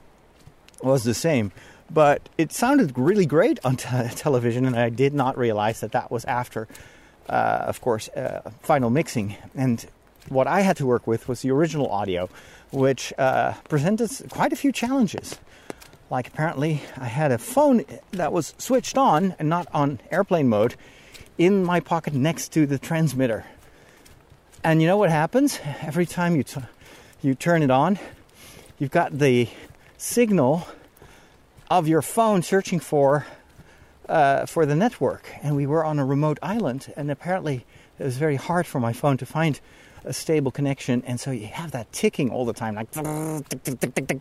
[0.83, 1.51] was the same.
[1.93, 6.11] But it sounded really great on t- television, and I did not realize that that
[6.11, 6.67] was after,
[7.27, 9.35] uh, of course, uh, final mixing.
[9.55, 9.85] And
[10.29, 12.29] what I had to work with was the original audio,
[12.71, 15.37] which uh, presented quite a few challenges.
[16.09, 20.75] Like, apparently, I had a phone that was switched on and not on airplane mode
[21.37, 23.45] in my pocket next to the transmitter.
[24.63, 25.59] And you know what happens?
[25.81, 26.61] Every time you, t-
[27.21, 27.97] you turn it on,
[28.77, 29.47] you've got the
[30.01, 30.67] signal
[31.69, 33.27] of your phone searching for
[34.09, 35.29] uh, for the network.
[35.43, 37.65] And we were on a remote island, and apparently
[37.99, 39.61] it was very hard for my phone to find
[40.03, 44.15] a stable connection, and so you have that ticking all the time, like the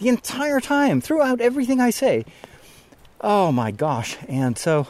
[0.00, 2.26] entire time throughout everything I say.
[3.22, 4.18] Oh my gosh!
[4.28, 4.86] And so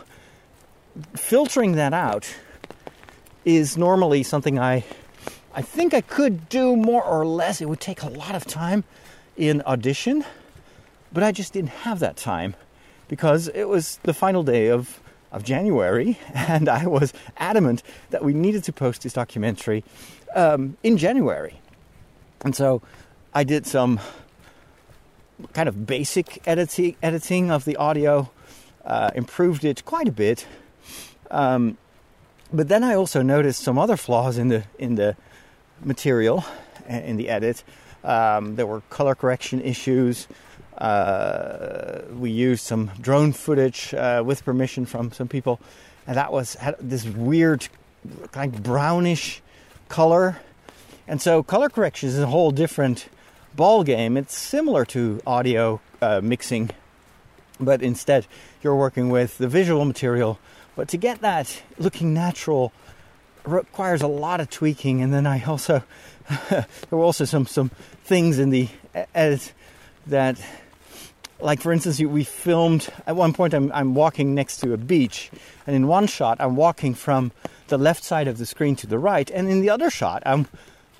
[1.14, 2.34] filtering that out
[3.44, 4.84] is normally something I
[5.54, 7.60] I think I could do more or less.
[7.60, 8.82] It would take a lot of time
[9.36, 10.24] in audition
[11.14, 12.56] but I just didn't have that time
[13.06, 18.34] because it was the final day of, of January, and I was adamant that we
[18.34, 19.84] needed to post this documentary
[20.34, 21.60] um, in January.
[22.44, 22.82] And so
[23.32, 24.00] I did some
[25.52, 28.30] kind of basic editing, editing of the audio,
[28.84, 30.46] uh, improved it quite a bit.
[31.30, 31.78] Um,
[32.52, 35.16] but then I also noticed some other flaws in the in the
[35.82, 36.44] material,
[36.88, 37.64] in the edit.
[38.04, 40.28] Um, there were color correction issues.
[40.76, 45.58] Uh, we used some drone footage uh, with permission from some people,
[46.06, 47.66] and that was had this weird,
[48.32, 49.40] kind of brownish
[49.88, 50.38] color.
[51.08, 53.08] And so, color correction is a whole different
[53.56, 54.16] ball game.
[54.16, 56.70] It's similar to audio uh, mixing,
[57.58, 58.26] but instead
[58.62, 60.38] you're working with the visual material.
[60.76, 62.72] But to get that looking natural
[63.44, 65.02] requires a lot of tweaking.
[65.02, 65.82] And then I also
[66.50, 67.70] there were also some some
[68.04, 68.68] things in the
[69.14, 69.52] edit
[70.06, 70.38] that
[71.40, 73.54] like for instance, we filmed at one point.
[73.54, 75.30] I'm, I'm walking next to a beach,
[75.66, 77.32] and in one shot, I'm walking from
[77.68, 80.46] the left side of the screen to the right, and in the other shot, I'm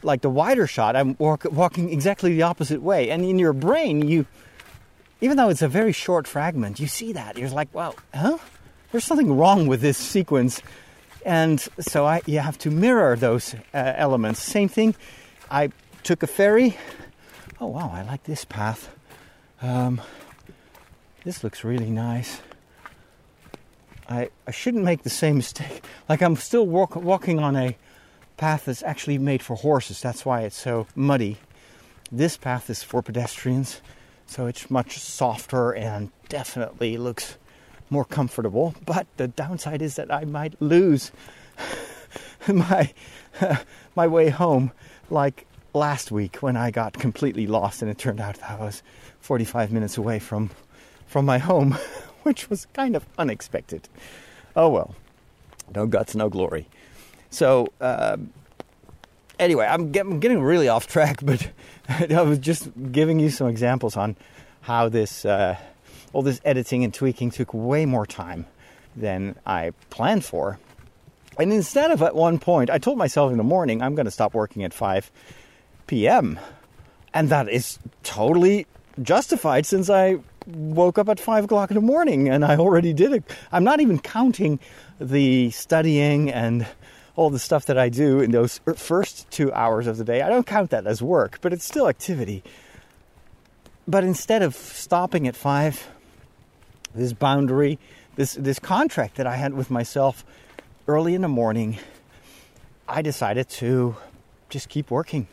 [0.03, 0.97] like the wider shot.
[0.97, 4.27] I'm walk, walking exactly the opposite way, and in your brain, you,
[5.21, 8.39] even though it's a very short fragment, you see that you're like, well, huh?
[8.93, 10.63] There's something wrong with this sequence,
[11.25, 14.43] and so I you have to mirror those uh, elements.
[14.43, 14.95] Same thing.
[15.51, 15.71] I
[16.03, 16.77] took a ferry.
[17.61, 18.95] Oh wow, I like this path.
[19.63, 20.01] Um,
[21.25, 22.41] this looks really nice.
[24.09, 25.83] I, I shouldn't make the same mistake.
[26.09, 27.77] Like I'm still walk, walking on a
[28.37, 30.01] path that's actually made for horses.
[30.01, 31.39] That's why it's so muddy.
[32.13, 33.81] This path is for pedestrians,
[34.27, 37.39] so it's much softer and definitely looks
[37.91, 38.75] more comfortable.
[38.85, 41.13] But the downside is that I might lose
[42.49, 42.93] my
[43.95, 44.73] my way home,
[45.11, 48.83] like last week when I got completely lost and it turned out that I was
[49.21, 50.51] 45 minutes away from
[51.07, 51.73] from my home,
[52.23, 53.89] which was kind of unexpected.
[54.57, 54.95] Oh well,
[55.75, 56.69] no guts, no glory.
[57.31, 58.17] So, uh,
[59.39, 61.51] anyway, I'm, I'm, getting really off track, but
[61.89, 64.17] I was just giving you some examples on
[64.61, 65.57] how this, uh,
[66.15, 68.47] all this editing and tweaking took way more time
[68.97, 70.59] than I planned for.
[71.39, 74.11] And instead of at one point, I told myself in the morning, I'm going to
[74.13, 75.11] stop working at 5
[75.89, 76.39] p.m.
[77.13, 78.67] And that is totally
[79.03, 83.13] justified since I woke up at five o'clock in the morning and I already did
[83.13, 83.25] it.
[83.51, 84.61] I'm not even counting
[85.01, 86.67] the studying and
[87.17, 90.23] all the stuff that I do in those er, first two hours of the day.
[90.23, 92.43] I don't count that as work, but it's still activity.
[93.87, 95.89] But instead of stopping at five,
[96.95, 97.79] this boundary,
[98.17, 100.25] this this contract that I had with myself
[100.87, 101.79] early in the morning,
[102.89, 103.97] I decided to
[104.51, 105.27] just keep working.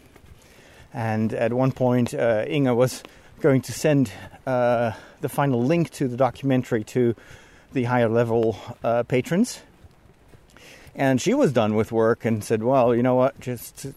[0.94, 3.04] And at one point, uh, Inga was
[3.40, 4.12] going to send
[4.46, 4.92] uh,
[5.22, 7.16] the final link to the documentary to
[7.74, 9.62] the higher level uh, patrons.
[10.94, 13.40] And she was done with work and said, Well, you know what?
[13.40, 13.88] Just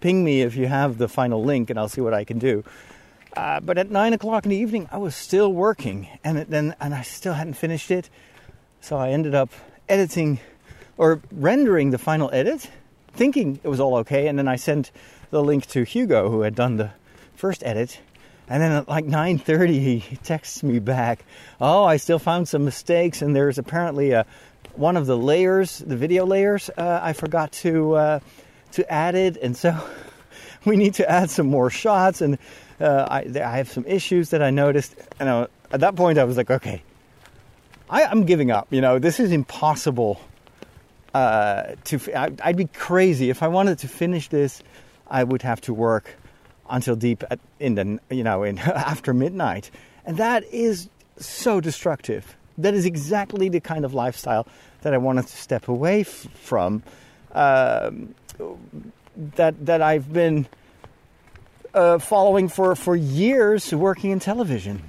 [0.00, 2.64] ping me if you have the final link and I'll see what I can do.
[3.36, 6.94] Uh, but at nine o'clock in the evening, I was still working, and then and
[6.94, 8.10] I still hadn't finished it.
[8.80, 9.50] So I ended up
[9.88, 10.40] editing
[10.98, 12.70] or rendering the final edit,
[13.14, 14.90] thinking it was all okay, and then I sent
[15.30, 16.90] the link to Hugo, who had done the
[17.34, 17.98] first edit.
[18.48, 21.24] And then at like 9:30, he texts me back,
[21.60, 24.26] "Oh, I still found some mistakes, and there's apparently a
[24.74, 28.20] one of the layers, the video layers, uh, I forgot to uh,
[28.72, 29.78] to add it, and so
[30.64, 32.20] we need to add some more shots.
[32.20, 32.38] And
[32.82, 34.96] uh, I, I, have some issues that I noticed.
[35.20, 36.82] And I, at that point, I was like, okay,
[37.88, 38.68] I, am giving up.
[38.70, 40.20] You know, this is impossible.
[41.14, 44.62] Uh, to I, I'd be crazy if I wanted to finish this
[45.12, 46.16] I would have to work
[46.70, 49.70] until deep at, in the you know in after midnight,
[50.06, 52.34] and that is so destructive.
[52.58, 54.46] That is exactly the kind of lifestyle
[54.80, 56.82] that I wanted to step away f- from.
[57.32, 58.14] Um,
[59.36, 60.46] that that I've been
[61.74, 64.82] uh, following for for years, working in television,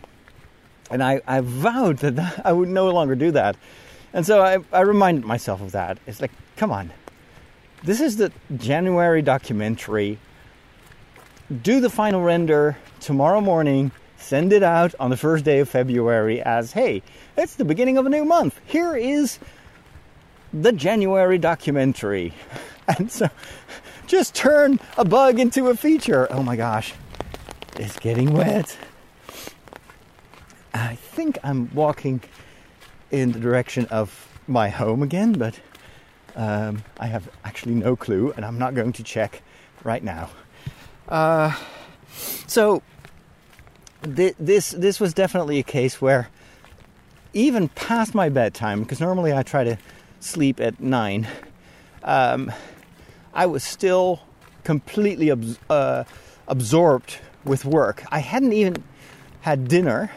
[0.90, 3.56] and I, I vowed that, I would no longer do that.
[4.14, 5.98] And so I, I reminded myself of that.
[6.06, 6.92] It's like, come on,
[7.84, 10.20] this is the January documentary.
[11.62, 13.92] Do the final render tomorrow morning.
[14.18, 17.02] Send it out on the first day of February as, hey,
[17.36, 18.58] it's the beginning of a new month.
[18.66, 19.38] Here is
[20.54, 22.34] the January documentary.
[22.86, 23.30] And so
[24.08, 26.28] just turn a bug into a feature.
[26.30, 26.94] Oh my gosh,
[27.78, 28.78] it's getting wet.
[30.74, 32.22] I think I'm walking
[33.12, 35.60] in the direction of my home again, but
[36.36, 39.42] um, I have actually no clue, and I'm not going to check
[39.84, 40.30] right now.
[41.08, 41.56] Uh,
[42.48, 42.82] so
[44.04, 46.30] th- this this was definitely a case where
[47.34, 49.78] even past my bedtime, because normally I try to
[50.20, 51.28] sleep at nine,
[52.04, 52.52] um,
[53.34, 54.22] I was still
[54.64, 56.04] completely abs- uh,
[56.48, 58.04] absorbed with work.
[58.12, 58.84] I hadn't even
[59.42, 60.12] had dinner,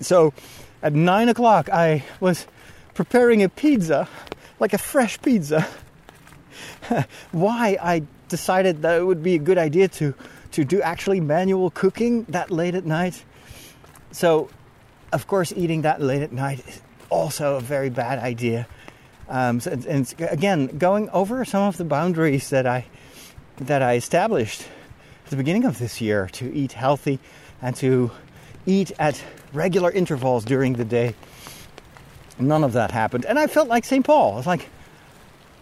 [0.00, 0.32] so
[0.82, 2.46] at nine o'clock I was
[2.94, 4.08] preparing a pizza
[4.60, 5.66] like a fresh pizza.
[7.32, 10.14] Why I decided that it would be a good idea to
[10.52, 13.24] to do actually manual cooking that late at night.
[14.12, 14.48] So,
[15.12, 16.80] of course, eating that late at night is
[17.10, 18.66] also a very bad idea.
[19.28, 22.86] Um, so, and again, going over some of the boundaries that I
[23.58, 24.62] that I established
[25.24, 27.18] at the beginning of this year to eat healthy
[27.60, 28.10] and to
[28.66, 29.22] eat at
[29.52, 31.14] regular intervals during the day
[32.38, 33.24] None of that happened.
[33.24, 34.04] And I felt like St.
[34.04, 34.34] Paul.
[34.34, 34.68] I was like,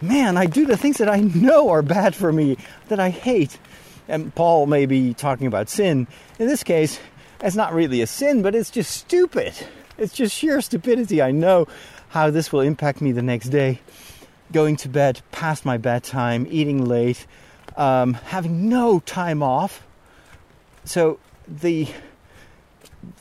[0.00, 2.58] man, I do the things that I know are bad for me,
[2.88, 3.58] that I hate.
[4.08, 6.06] And Paul may be talking about sin.
[6.38, 7.00] In this case,
[7.40, 9.54] it's not really a sin, but it's just stupid.
[9.98, 11.22] It's just sheer stupidity.
[11.22, 11.66] I know
[12.08, 13.80] how this will impact me the next day.
[14.52, 17.26] Going to bed past my bedtime, eating late,
[17.76, 19.86] um, having no time off.
[20.84, 21.88] So the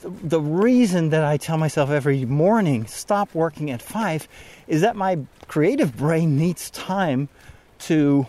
[0.03, 4.27] the reason that I tell myself every morning, stop working at five,
[4.67, 7.29] is that my creative brain needs time
[7.79, 8.27] to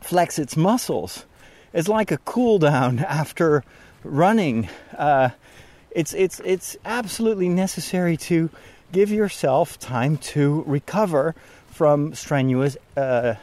[0.00, 1.24] flex its muscles.
[1.72, 3.64] It's like a cool down after
[4.04, 4.68] running.
[4.96, 5.30] Uh,
[5.90, 8.50] it's it's it's absolutely necessary to
[8.92, 11.34] give yourself time to recover
[11.70, 13.34] from strenuous uh,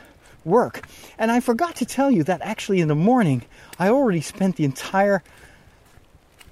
[0.45, 0.87] work.
[1.17, 3.43] And I forgot to tell you that actually in the morning
[3.79, 5.23] I already spent the entire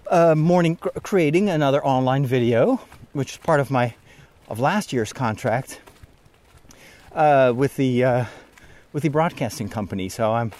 [0.09, 2.81] uh, morning cr- creating another online video,
[3.13, 3.95] which is part of my
[4.47, 5.79] of last year's contract
[7.13, 8.25] uh, with the uh,
[8.93, 10.09] with the broadcasting company.
[10.09, 10.51] So I'm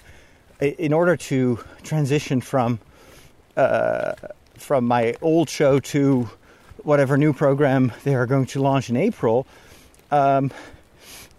[0.61, 2.79] in order to transition from
[3.57, 4.13] uh,
[4.57, 6.29] from my old show to
[6.83, 9.45] whatever new program they are going to launch in April.
[10.09, 10.51] Um,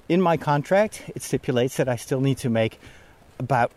[0.08, 2.78] in my contract, it stipulates that I still need to make
[3.38, 3.72] about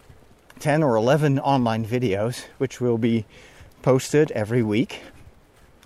[0.59, 3.25] 10 or 11 online videos, which will be
[3.81, 5.01] posted every week.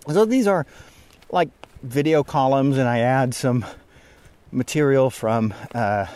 [0.08, 0.66] So these are
[1.32, 1.50] like
[1.84, 3.66] video columns, and I add some
[4.52, 6.08] material from uh,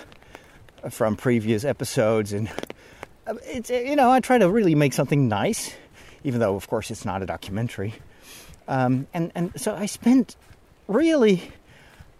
[0.89, 2.49] from previous episodes, and
[3.27, 5.73] uh, it's you know I try to really make something nice,
[6.23, 7.93] even though of course it's not a documentary.
[8.67, 10.35] Um, and and so I spent
[10.87, 11.51] really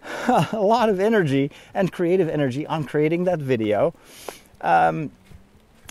[0.28, 3.94] a lot of energy and creative energy on creating that video.
[4.60, 5.10] Um,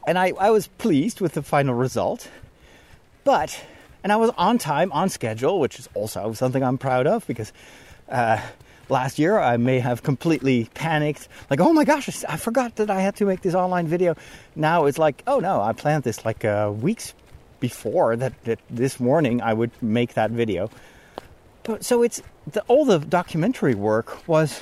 [0.05, 2.29] and I, I was pleased with the final result.
[3.23, 3.63] But,
[4.03, 7.53] and I was on time, on schedule, which is also something I'm proud of because
[8.09, 8.41] uh,
[8.89, 13.01] last year I may have completely panicked, like, oh my gosh, I forgot that I
[13.01, 14.15] had to make this online video.
[14.55, 17.13] Now it's like, oh no, I planned this like uh, weeks
[17.63, 20.69] before that, that this morning I would make that video.
[21.63, 24.61] But so it's the, all the documentary work was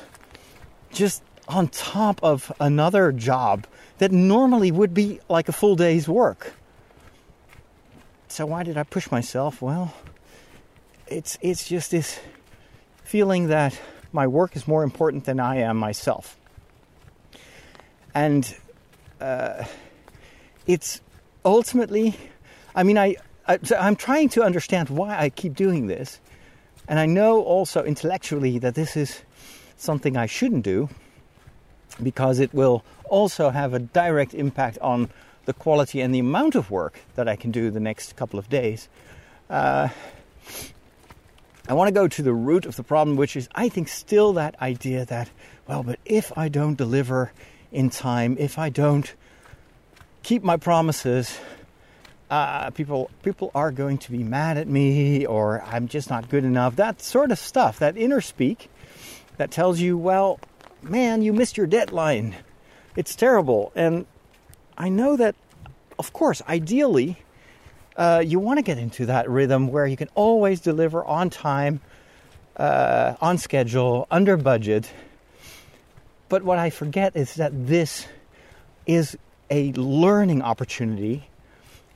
[0.93, 3.65] just on top of another job
[3.97, 6.53] that normally would be like a full day's work.
[8.27, 9.63] So why did I push myself?
[9.63, 9.95] Well,
[11.07, 12.19] it's it's just this
[13.03, 13.73] feeling that
[14.11, 16.37] my work is more important than I am myself.
[18.13, 18.43] And
[19.19, 19.65] uh,
[20.67, 21.01] it's
[21.43, 22.15] ultimately,
[22.75, 23.15] I mean, I,
[23.47, 26.19] I I'm trying to understand why I keep doing this,
[26.87, 29.21] and I know also intellectually that this is
[29.77, 30.89] something I shouldn't do
[32.01, 35.09] because it will also have a direct impact on
[35.45, 38.47] the quality and the amount of work that I can do the next couple of
[38.47, 38.87] days.
[39.49, 39.89] Uh,
[41.67, 44.33] I want to go to the root of the problem, which is, I think, still
[44.33, 45.29] that idea that,
[45.67, 47.31] well, but if I don't deliver
[47.71, 49.13] in time, if I don't
[50.23, 51.39] keep my promises,
[52.31, 56.45] uh, people people are going to be mad at me, or I'm just not good
[56.45, 56.77] enough.
[56.77, 58.69] That sort of stuff, that inner speak,
[59.35, 60.39] that tells you, well,
[60.81, 62.35] man, you missed your deadline.
[62.95, 63.73] It's terrible.
[63.75, 64.05] And
[64.77, 65.35] I know that,
[65.99, 67.17] of course, ideally,
[67.97, 71.81] uh, you want to get into that rhythm where you can always deliver on time,
[72.55, 74.89] uh, on schedule, under budget.
[76.29, 78.07] But what I forget is that this
[78.85, 79.17] is
[79.49, 81.27] a learning opportunity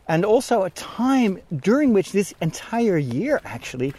[0.07, 3.93] and also a time during which this entire year actually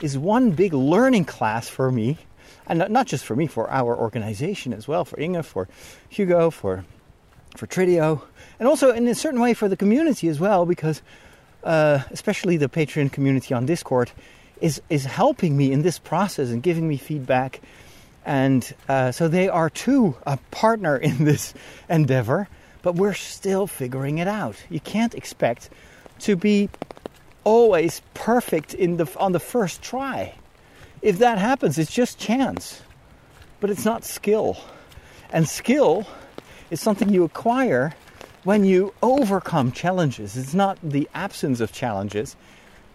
[0.00, 2.18] is one big learning class for me
[2.66, 5.68] and not just for me, for our organization as well, for Inge, for
[6.08, 6.84] Hugo, for
[7.56, 8.22] for Tridio,
[8.58, 11.02] and also in a certain way for the community as well, because
[11.64, 14.10] uh, especially the Patreon community on Discord
[14.60, 17.60] is is helping me in this process and giving me feedback,
[18.24, 21.52] and uh, so they are too a partner in this
[21.88, 22.48] endeavor.
[22.82, 24.56] But we're still figuring it out.
[24.68, 25.70] You can't expect
[26.20, 26.68] to be
[27.44, 30.34] always perfect in the on the first try.
[31.00, 32.82] If that happens, it's just chance.
[33.60, 34.56] But it's not skill.
[35.30, 36.06] And skill
[36.70, 37.94] is something you acquire
[38.44, 40.36] when you overcome challenges.
[40.36, 42.36] It's not the absence of challenges.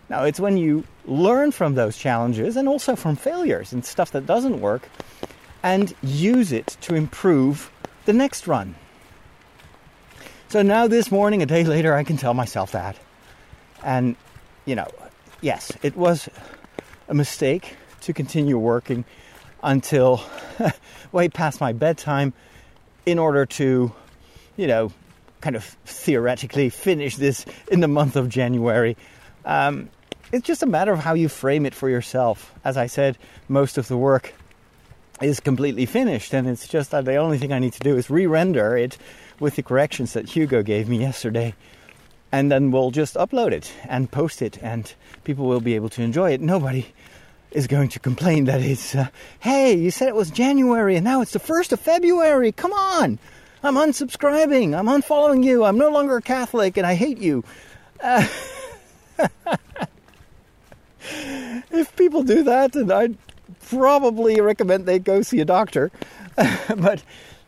[0.09, 4.25] No, it's when you learn from those challenges and also from failures and stuff that
[4.25, 4.88] doesn't work
[5.63, 7.71] and use it to improve
[8.05, 8.75] the next run.
[10.49, 12.95] So now, this morning, a day later, I can tell myself that.
[13.83, 14.15] And,
[14.63, 14.87] you know,
[15.41, 16.29] yes, it was
[17.09, 19.03] a mistake to continue working
[19.61, 20.21] until
[21.11, 22.31] way past my bedtime
[23.05, 23.91] in order to,
[24.55, 24.93] you know,
[25.41, 28.95] kind of theoretically finish this in the month of January.
[29.43, 29.89] Um,
[30.31, 32.53] it's just a matter of how you frame it for yourself.
[32.63, 33.17] As I said,
[33.49, 34.33] most of the work
[35.21, 38.09] is completely finished, and it's just that the only thing I need to do is
[38.09, 38.97] re render it
[39.39, 41.53] with the corrections that Hugo gave me yesterday.
[42.31, 46.01] And then we'll just upload it and post it, and people will be able to
[46.01, 46.41] enjoy it.
[46.41, 46.88] Nobody
[47.51, 49.07] is going to complain that it's, uh,
[49.39, 52.51] hey, you said it was January and now it's the 1st of February.
[52.51, 53.19] Come on.
[53.63, 54.77] I'm unsubscribing.
[54.77, 55.63] I'm unfollowing you.
[55.63, 57.43] I'm no longer a Catholic and I hate you.
[58.01, 58.27] Uh,
[61.71, 63.17] if people do that, then I'd
[63.69, 65.91] probably recommend they go see a doctor.
[66.35, 67.03] but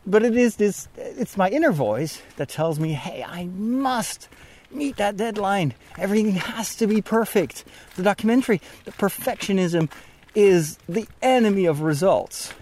[0.06, 4.28] but it is this it's my inner voice that tells me, "Hey, I must
[4.70, 5.74] meet that deadline.
[5.98, 7.64] Everything has to be perfect.
[7.96, 9.90] The documentary, the perfectionism
[10.34, 12.52] is the enemy of results,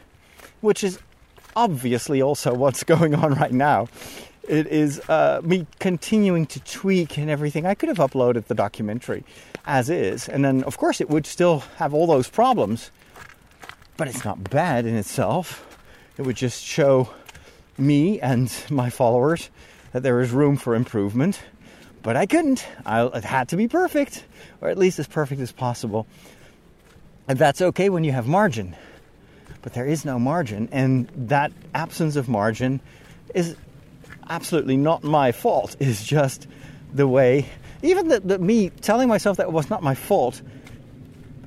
[0.61, 0.99] which is
[1.55, 3.89] obviously also what's going on right now.
[4.49, 7.67] It is uh, me continuing to tweak and everything.
[7.67, 9.25] I could have uploaded the documentary
[9.67, 12.91] as is, and then, of course, it would still have all those problems,
[13.99, 15.67] but it's not bad in itself.
[16.17, 17.11] It would just show
[17.79, 19.51] me and my followers
[19.93, 21.41] that there is room for improvement
[22.03, 22.67] but I couldn't.
[22.87, 24.25] I, it had to be perfect,
[24.61, 26.07] or at least as perfect as possible.
[27.27, 28.77] And that's okay when you have margin.
[29.63, 32.81] But there is no margin, and that absence of margin
[33.35, 33.57] is
[34.31, 35.77] absolutely not my fault.
[35.81, 36.47] It's just
[36.95, 37.47] the way,
[37.83, 40.41] even the, the me telling myself that it was not my fault,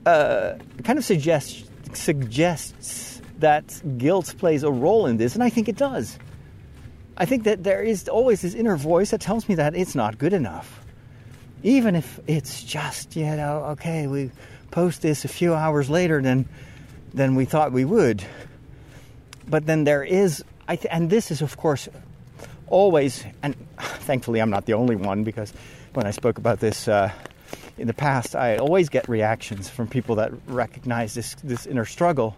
[0.05, 0.53] uh,
[0.83, 1.63] kind of suggests
[1.93, 3.10] suggests
[3.41, 6.17] that guilt plays a role in this, and I think it does.
[7.17, 10.17] I think that there is always this inner voice that tells me that it's not
[10.17, 10.79] good enough.
[11.63, 14.31] Even if it's just, you know, okay, we
[14.71, 16.47] post this a few hours later than
[17.13, 18.23] than we thought we would.
[19.47, 21.89] but then there is, I th- and this is of course
[22.67, 25.53] always, and thankfully I'm not the only one because
[25.93, 27.11] when I spoke about this uh,
[27.77, 32.37] in the past, I always get reactions from people that recognize this this inner struggle.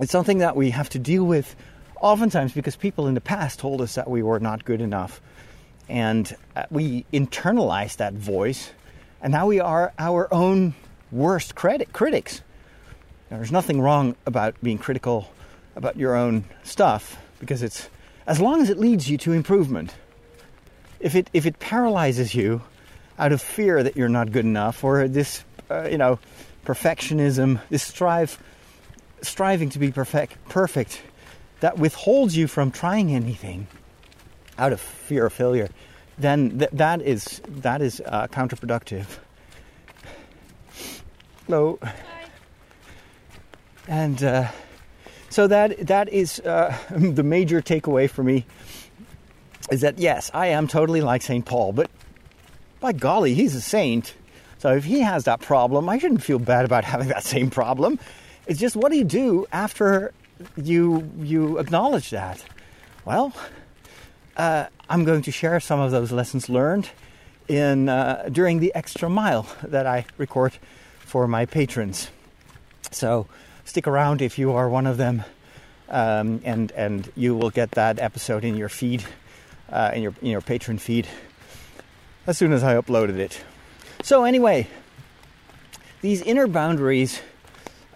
[0.00, 1.56] It's something that we have to deal with
[2.00, 5.20] oftentimes because people in the past told us that we were not good enough,
[5.88, 8.70] and uh, we internalized that voice,
[9.20, 10.74] and now we are our own
[11.10, 12.42] worst credit critics.
[13.28, 15.30] There's nothing wrong about being critical
[15.74, 17.88] about your own stuff because it's
[18.26, 19.94] as long as it leads you to improvement.
[21.00, 22.62] If it if it paralyzes you
[23.18, 26.20] out of fear that you're not good enough or this uh, you know
[26.64, 28.38] perfectionism, this strive
[29.22, 31.02] striving to be perfect perfect
[31.60, 33.66] that withholds you from trying anything
[34.58, 35.68] out of fear of failure,
[36.18, 39.06] then th- that is that is uh, counterproductive.
[41.46, 41.78] Hello.
[41.82, 41.94] Hi.
[43.86, 44.48] And uh,
[45.30, 48.44] so that that is uh, the major takeaway for me
[49.70, 51.90] is that yes, I am totally like Saint Paul, but
[52.80, 54.14] by golly, he's a saint.
[54.58, 57.98] So if he has that problem, I shouldn't feel bad about having that same problem.
[58.48, 60.12] It's just what do you do after
[60.56, 62.42] you you acknowledge that?
[63.04, 63.34] Well,
[64.38, 66.88] uh, I'm going to share some of those lessons learned
[67.46, 70.54] in uh, during the extra mile that I record
[71.00, 72.08] for my patrons.
[72.90, 73.26] So
[73.66, 75.24] stick around if you are one of them,
[75.90, 79.04] um, and and you will get that episode in your feed,
[79.70, 81.06] uh, in your in your patron feed,
[82.26, 83.44] as soon as I uploaded it.
[84.02, 84.68] So anyway,
[86.00, 87.20] these inner boundaries,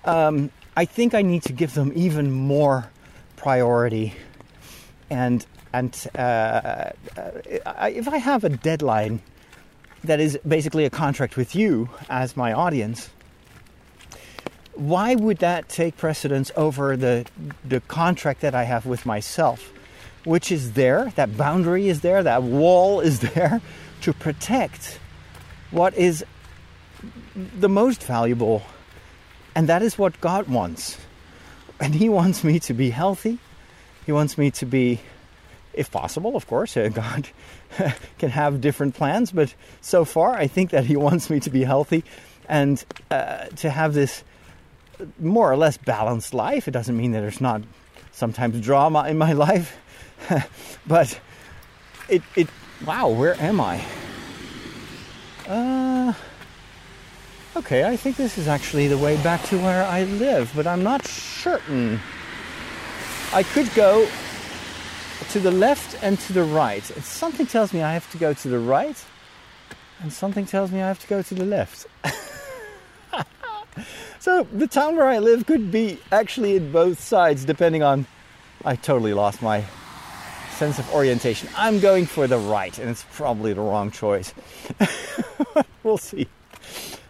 [0.04, 2.90] um, I think I need to give them even more
[3.36, 4.14] priority,
[5.10, 6.92] and and uh, uh
[7.94, 9.20] if I have a deadline
[10.04, 13.10] that is basically a contract with you as my audience
[14.74, 17.26] why would that take precedence over the
[17.64, 19.72] the contract that I have with myself,
[20.24, 23.60] which is there, that boundary is there, that wall is there
[24.02, 24.98] to protect
[25.70, 26.24] what is
[27.34, 28.62] the most valuable,
[29.54, 30.98] and that is what God wants.
[31.80, 33.38] And He wants me to be healthy.
[34.06, 35.00] He wants me to be,
[35.72, 37.28] if possible, of course, uh, God
[38.18, 41.64] can have different plans, but so far I think that He wants me to be
[41.64, 42.04] healthy
[42.48, 44.24] and uh, to have this
[45.18, 46.68] more or less balanced life.
[46.68, 47.62] It doesn't mean that there's not
[48.12, 49.78] sometimes drama in my life,
[50.86, 51.18] but
[52.08, 52.48] it it
[52.86, 53.84] wow, where am I?
[55.48, 56.12] Uh
[57.56, 60.82] okay, I think this is actually the way back to where I live, but I'm
[60.82, 62.00] not certain.
[63.32, 64.08] I could go
[65.30, 66.88] to the left and to the right.
[66.90, 69.02] And Something tells me I have to go to the right,
[70.00, 71.86] and something tells me I have to go to the left.
[74.22, 78.06] So the town where I live could be actually in both sides, depending on.
[78.64, 79.64] I totally lost my
[80.52, 81.48] sense of orientation.
[81.56, 84.32] I'm going for the right, and it's probably the wrong choice.
[85.82, 86.28] we'll see.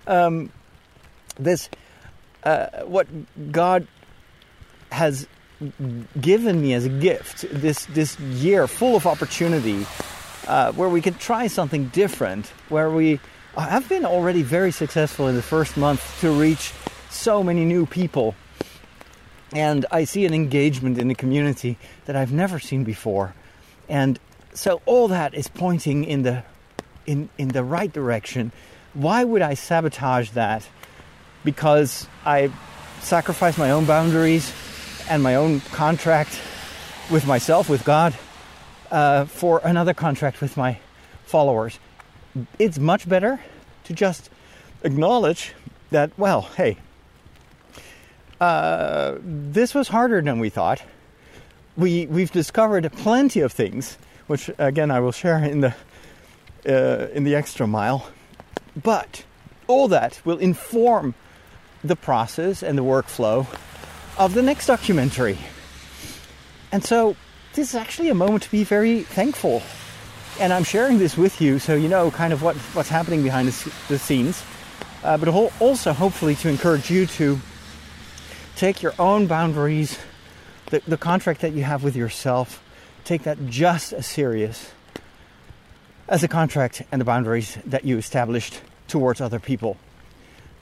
[0.07, 0.51] Um,
[1.37, 1.69] this,
[2.45, 3.07] uh, what
[3.53, 3.87] God
[4.91, 5.27] has
[6.21, 9.87] given me as a gift, this this year full of opportunity,
[10.47, 13.21] uh, where we can try something different, where we
[13.57, 16.73] have been already very successful in the first month to reach
[17.11, 18.35] so many new people.
[19.53, 23.35] And I see an engagement in the community that I've never seen before.
[23.89, 24.19] And
[24.55, 26.45] so all that is pointing in the
[27.05, 28.53] in, in the right direction.
[28.95, 30.69] Why would I sabotage that?
[31.45, 32.51] Because I
[33.01, 34.53] sacrifice my own boundaries
[35.09, 36.41] and my own contract
[37.11, 38.15] with myself, with God,
[38.91, 40.79] uh, for another contract with my
[41.25, 41.79] followers.
[42.59, 43.41] It's much better
[43.85, 44.31] to just
[44.85, 45.55] acknowledge
[45.91, 46.77] that, well, hey,
[48.41, 50.83] uh, this was harder than we thought.
[51.77, 55.75] We we've discovered plenty of things, which again I will share in the
[56.69, 58.07] uh, in the extra mile.
[58.81, 59.25] But
[59.67, 61.15] all that will inform
[61.85, 63.47] the process and the workflow
[64.19, 65.39] of the next documentary.
[66.71, 67.17] And so
[67.55, 69.63] this is actually a moment to be very thankful.
[70.41, 73.49] And I'm sharing this with you so you know kind of what, what's happening behind
[73.49, 74.43] the, the scenes,
[75.05, 75.29] uh, but
[75.61, 77.39] also hopefully to encourage you to
[78.57, 79.99] take your own boundaries,
[80.71, 82.63] the, the contract that you have with yourself,
[83.05, 84.73] take that just as serious
[86.09, 89.77] as a contract and the boundaries that you established towards other people.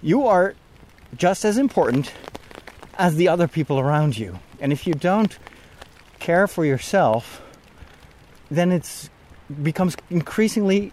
[0.02, 0.54] You are
[1.16, 2.12] just as important
[2.94, 4.38] as the other people around you.
[4.60, 5.36] And if you don't
[6.18, 7.42] care for yourself,
[8.50, 9.10] then it
[9.62, 10.92] becomes increasingly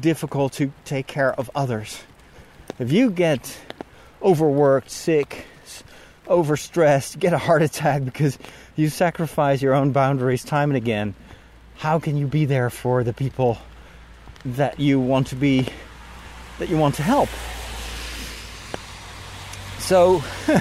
[0.00, 2.00] difficult to take care of others.
[2.78, 3.58] If you get
[4.22, 5.46] overworked, sick,
[6.26, 8.38] overstressed, get a heart attack because
[8.76, 11.14] you sacrifice your own boundaries time and again,
[11.76, 13.58] how can you be there for the people
[14.44, 15.66] that you want to be
[16.58, 17.28] that you want to help?
[19.78, 20.22] So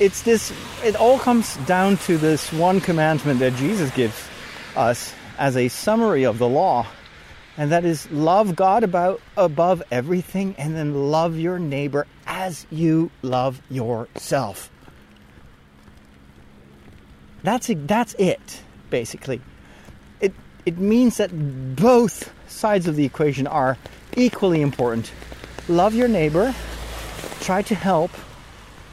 [0.00, 0.52] it's this
[0.84, 4.28] it all comes down to this one commandment that Jesus gives
[4.76, 6.86] us as a summary of the law
[7.56, 13.10] and that is love God about above everything and then love your neighbor as you
[13.22, 14.70] love yourself.
[17.44, 19.40] That's it, that's it basically.
[20.66, 21.30] It means that
[21.76, 23.76] both sides of the equation are
[24.16, 25.12] equally important.
[25.68, 26.54] Love your neighbor,
[27.40, 28.10] try to help,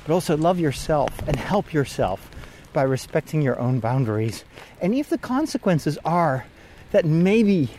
[0.05, 2.29] but also love yourself and help yourself
[2.73, 4.43] by respecting your own boundaries.
[4.81, 6.45] And if the consequences are
[6.91, 7.69] that maybe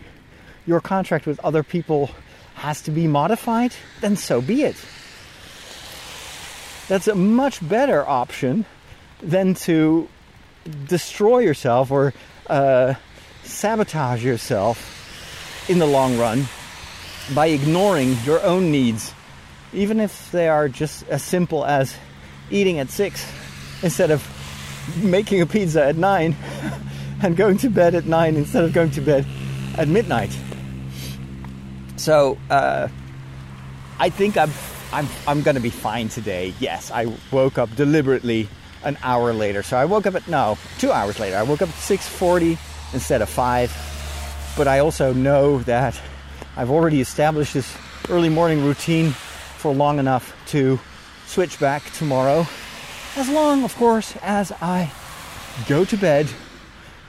[0.67, 2.11] your contract with other people
[2.55, 4.77] has to be modified, then so be it.
[6.89, 8.65] That's a much better option
[9.23, 10.09] than to
[10.87, 12.13] destroy yourself or
[12.49, 12.95] uh,
[13.45, 14.99] sabotage yourself
[15.69, 16.45] in the long run
[17.35, 19.15] by ignoring your own needs,
[19.73, 21.95] even if they are just as simple as
[22.51, 23.31] eating at six
[23.83, 24.27] instead of
[25.03, 26.37] making a pizza at nine
[27.23, 29.27] and going to bed at nine instead of going to bed
[29.77, 30.37] at midnight.
[31.97, 32.89] So uh,
[33.99, 34.51] I think I'm
[34.93, 36.53] I'm I'm to be fine today.
[36.59, 38.49] Yes, I woke up deliberately
[38.83, 39.63] an hour later.
[39.63, 41.37] So I woke up at no two hours later.
[41.37, 42.59] I woke up at six forty
[42.93, 43.73] instead of five.
[44.57, 46.01] But I also know that
[46.57, 47.77] I've already established this
[48.09, 50.79] early morning routine for long enough to
[51.27, 52.47] switch back tomorrow.
[53.17, 54.91] As long, of course, as I
[55.69, 56.29] go to bed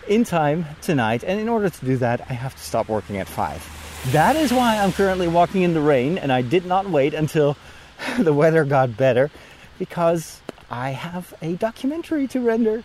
[0.08, 1.24] in time tonight.
[1.24, 3.66] And in order to do that, I have to stop working at five.
[4.12, 7.58] That is why I'm currently walking in the rain and I did not wait until
[8.20, 9.32] the weather got better
[9.80, 12.84] because I have a documentary to render.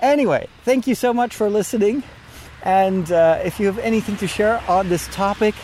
[0.00, 2.02] Anyway, thank you so much for listening.
[2.62, 5.54] And uh, if you have anything to share on this topic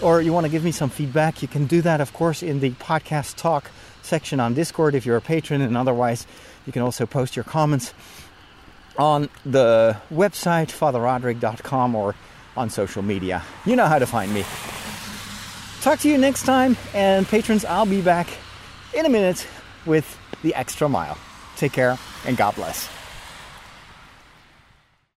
[0.00, 2.60] or you want to give me some feedback, you can do that, of course, in
[2.60, 3.70] the podcast talk
[4.02, 5.60] section on Discord if you're a patron.
[5.60, 6.26] And otherwise,
[6.66, 7.92] you can also post your comments
[8.96, 12.14] on the website, fatherroderick.com, or
[12.56, 13.42] on social media.
[13.66, 14.44] You know how to find me.
[15.80, 18.28] Talk to you next time, and patrons, I'll be back
[18.94, 19.46] in a minute
[19.84, 21.18] with the extra mile.
[21.56, 22.88] Take care, and God bless.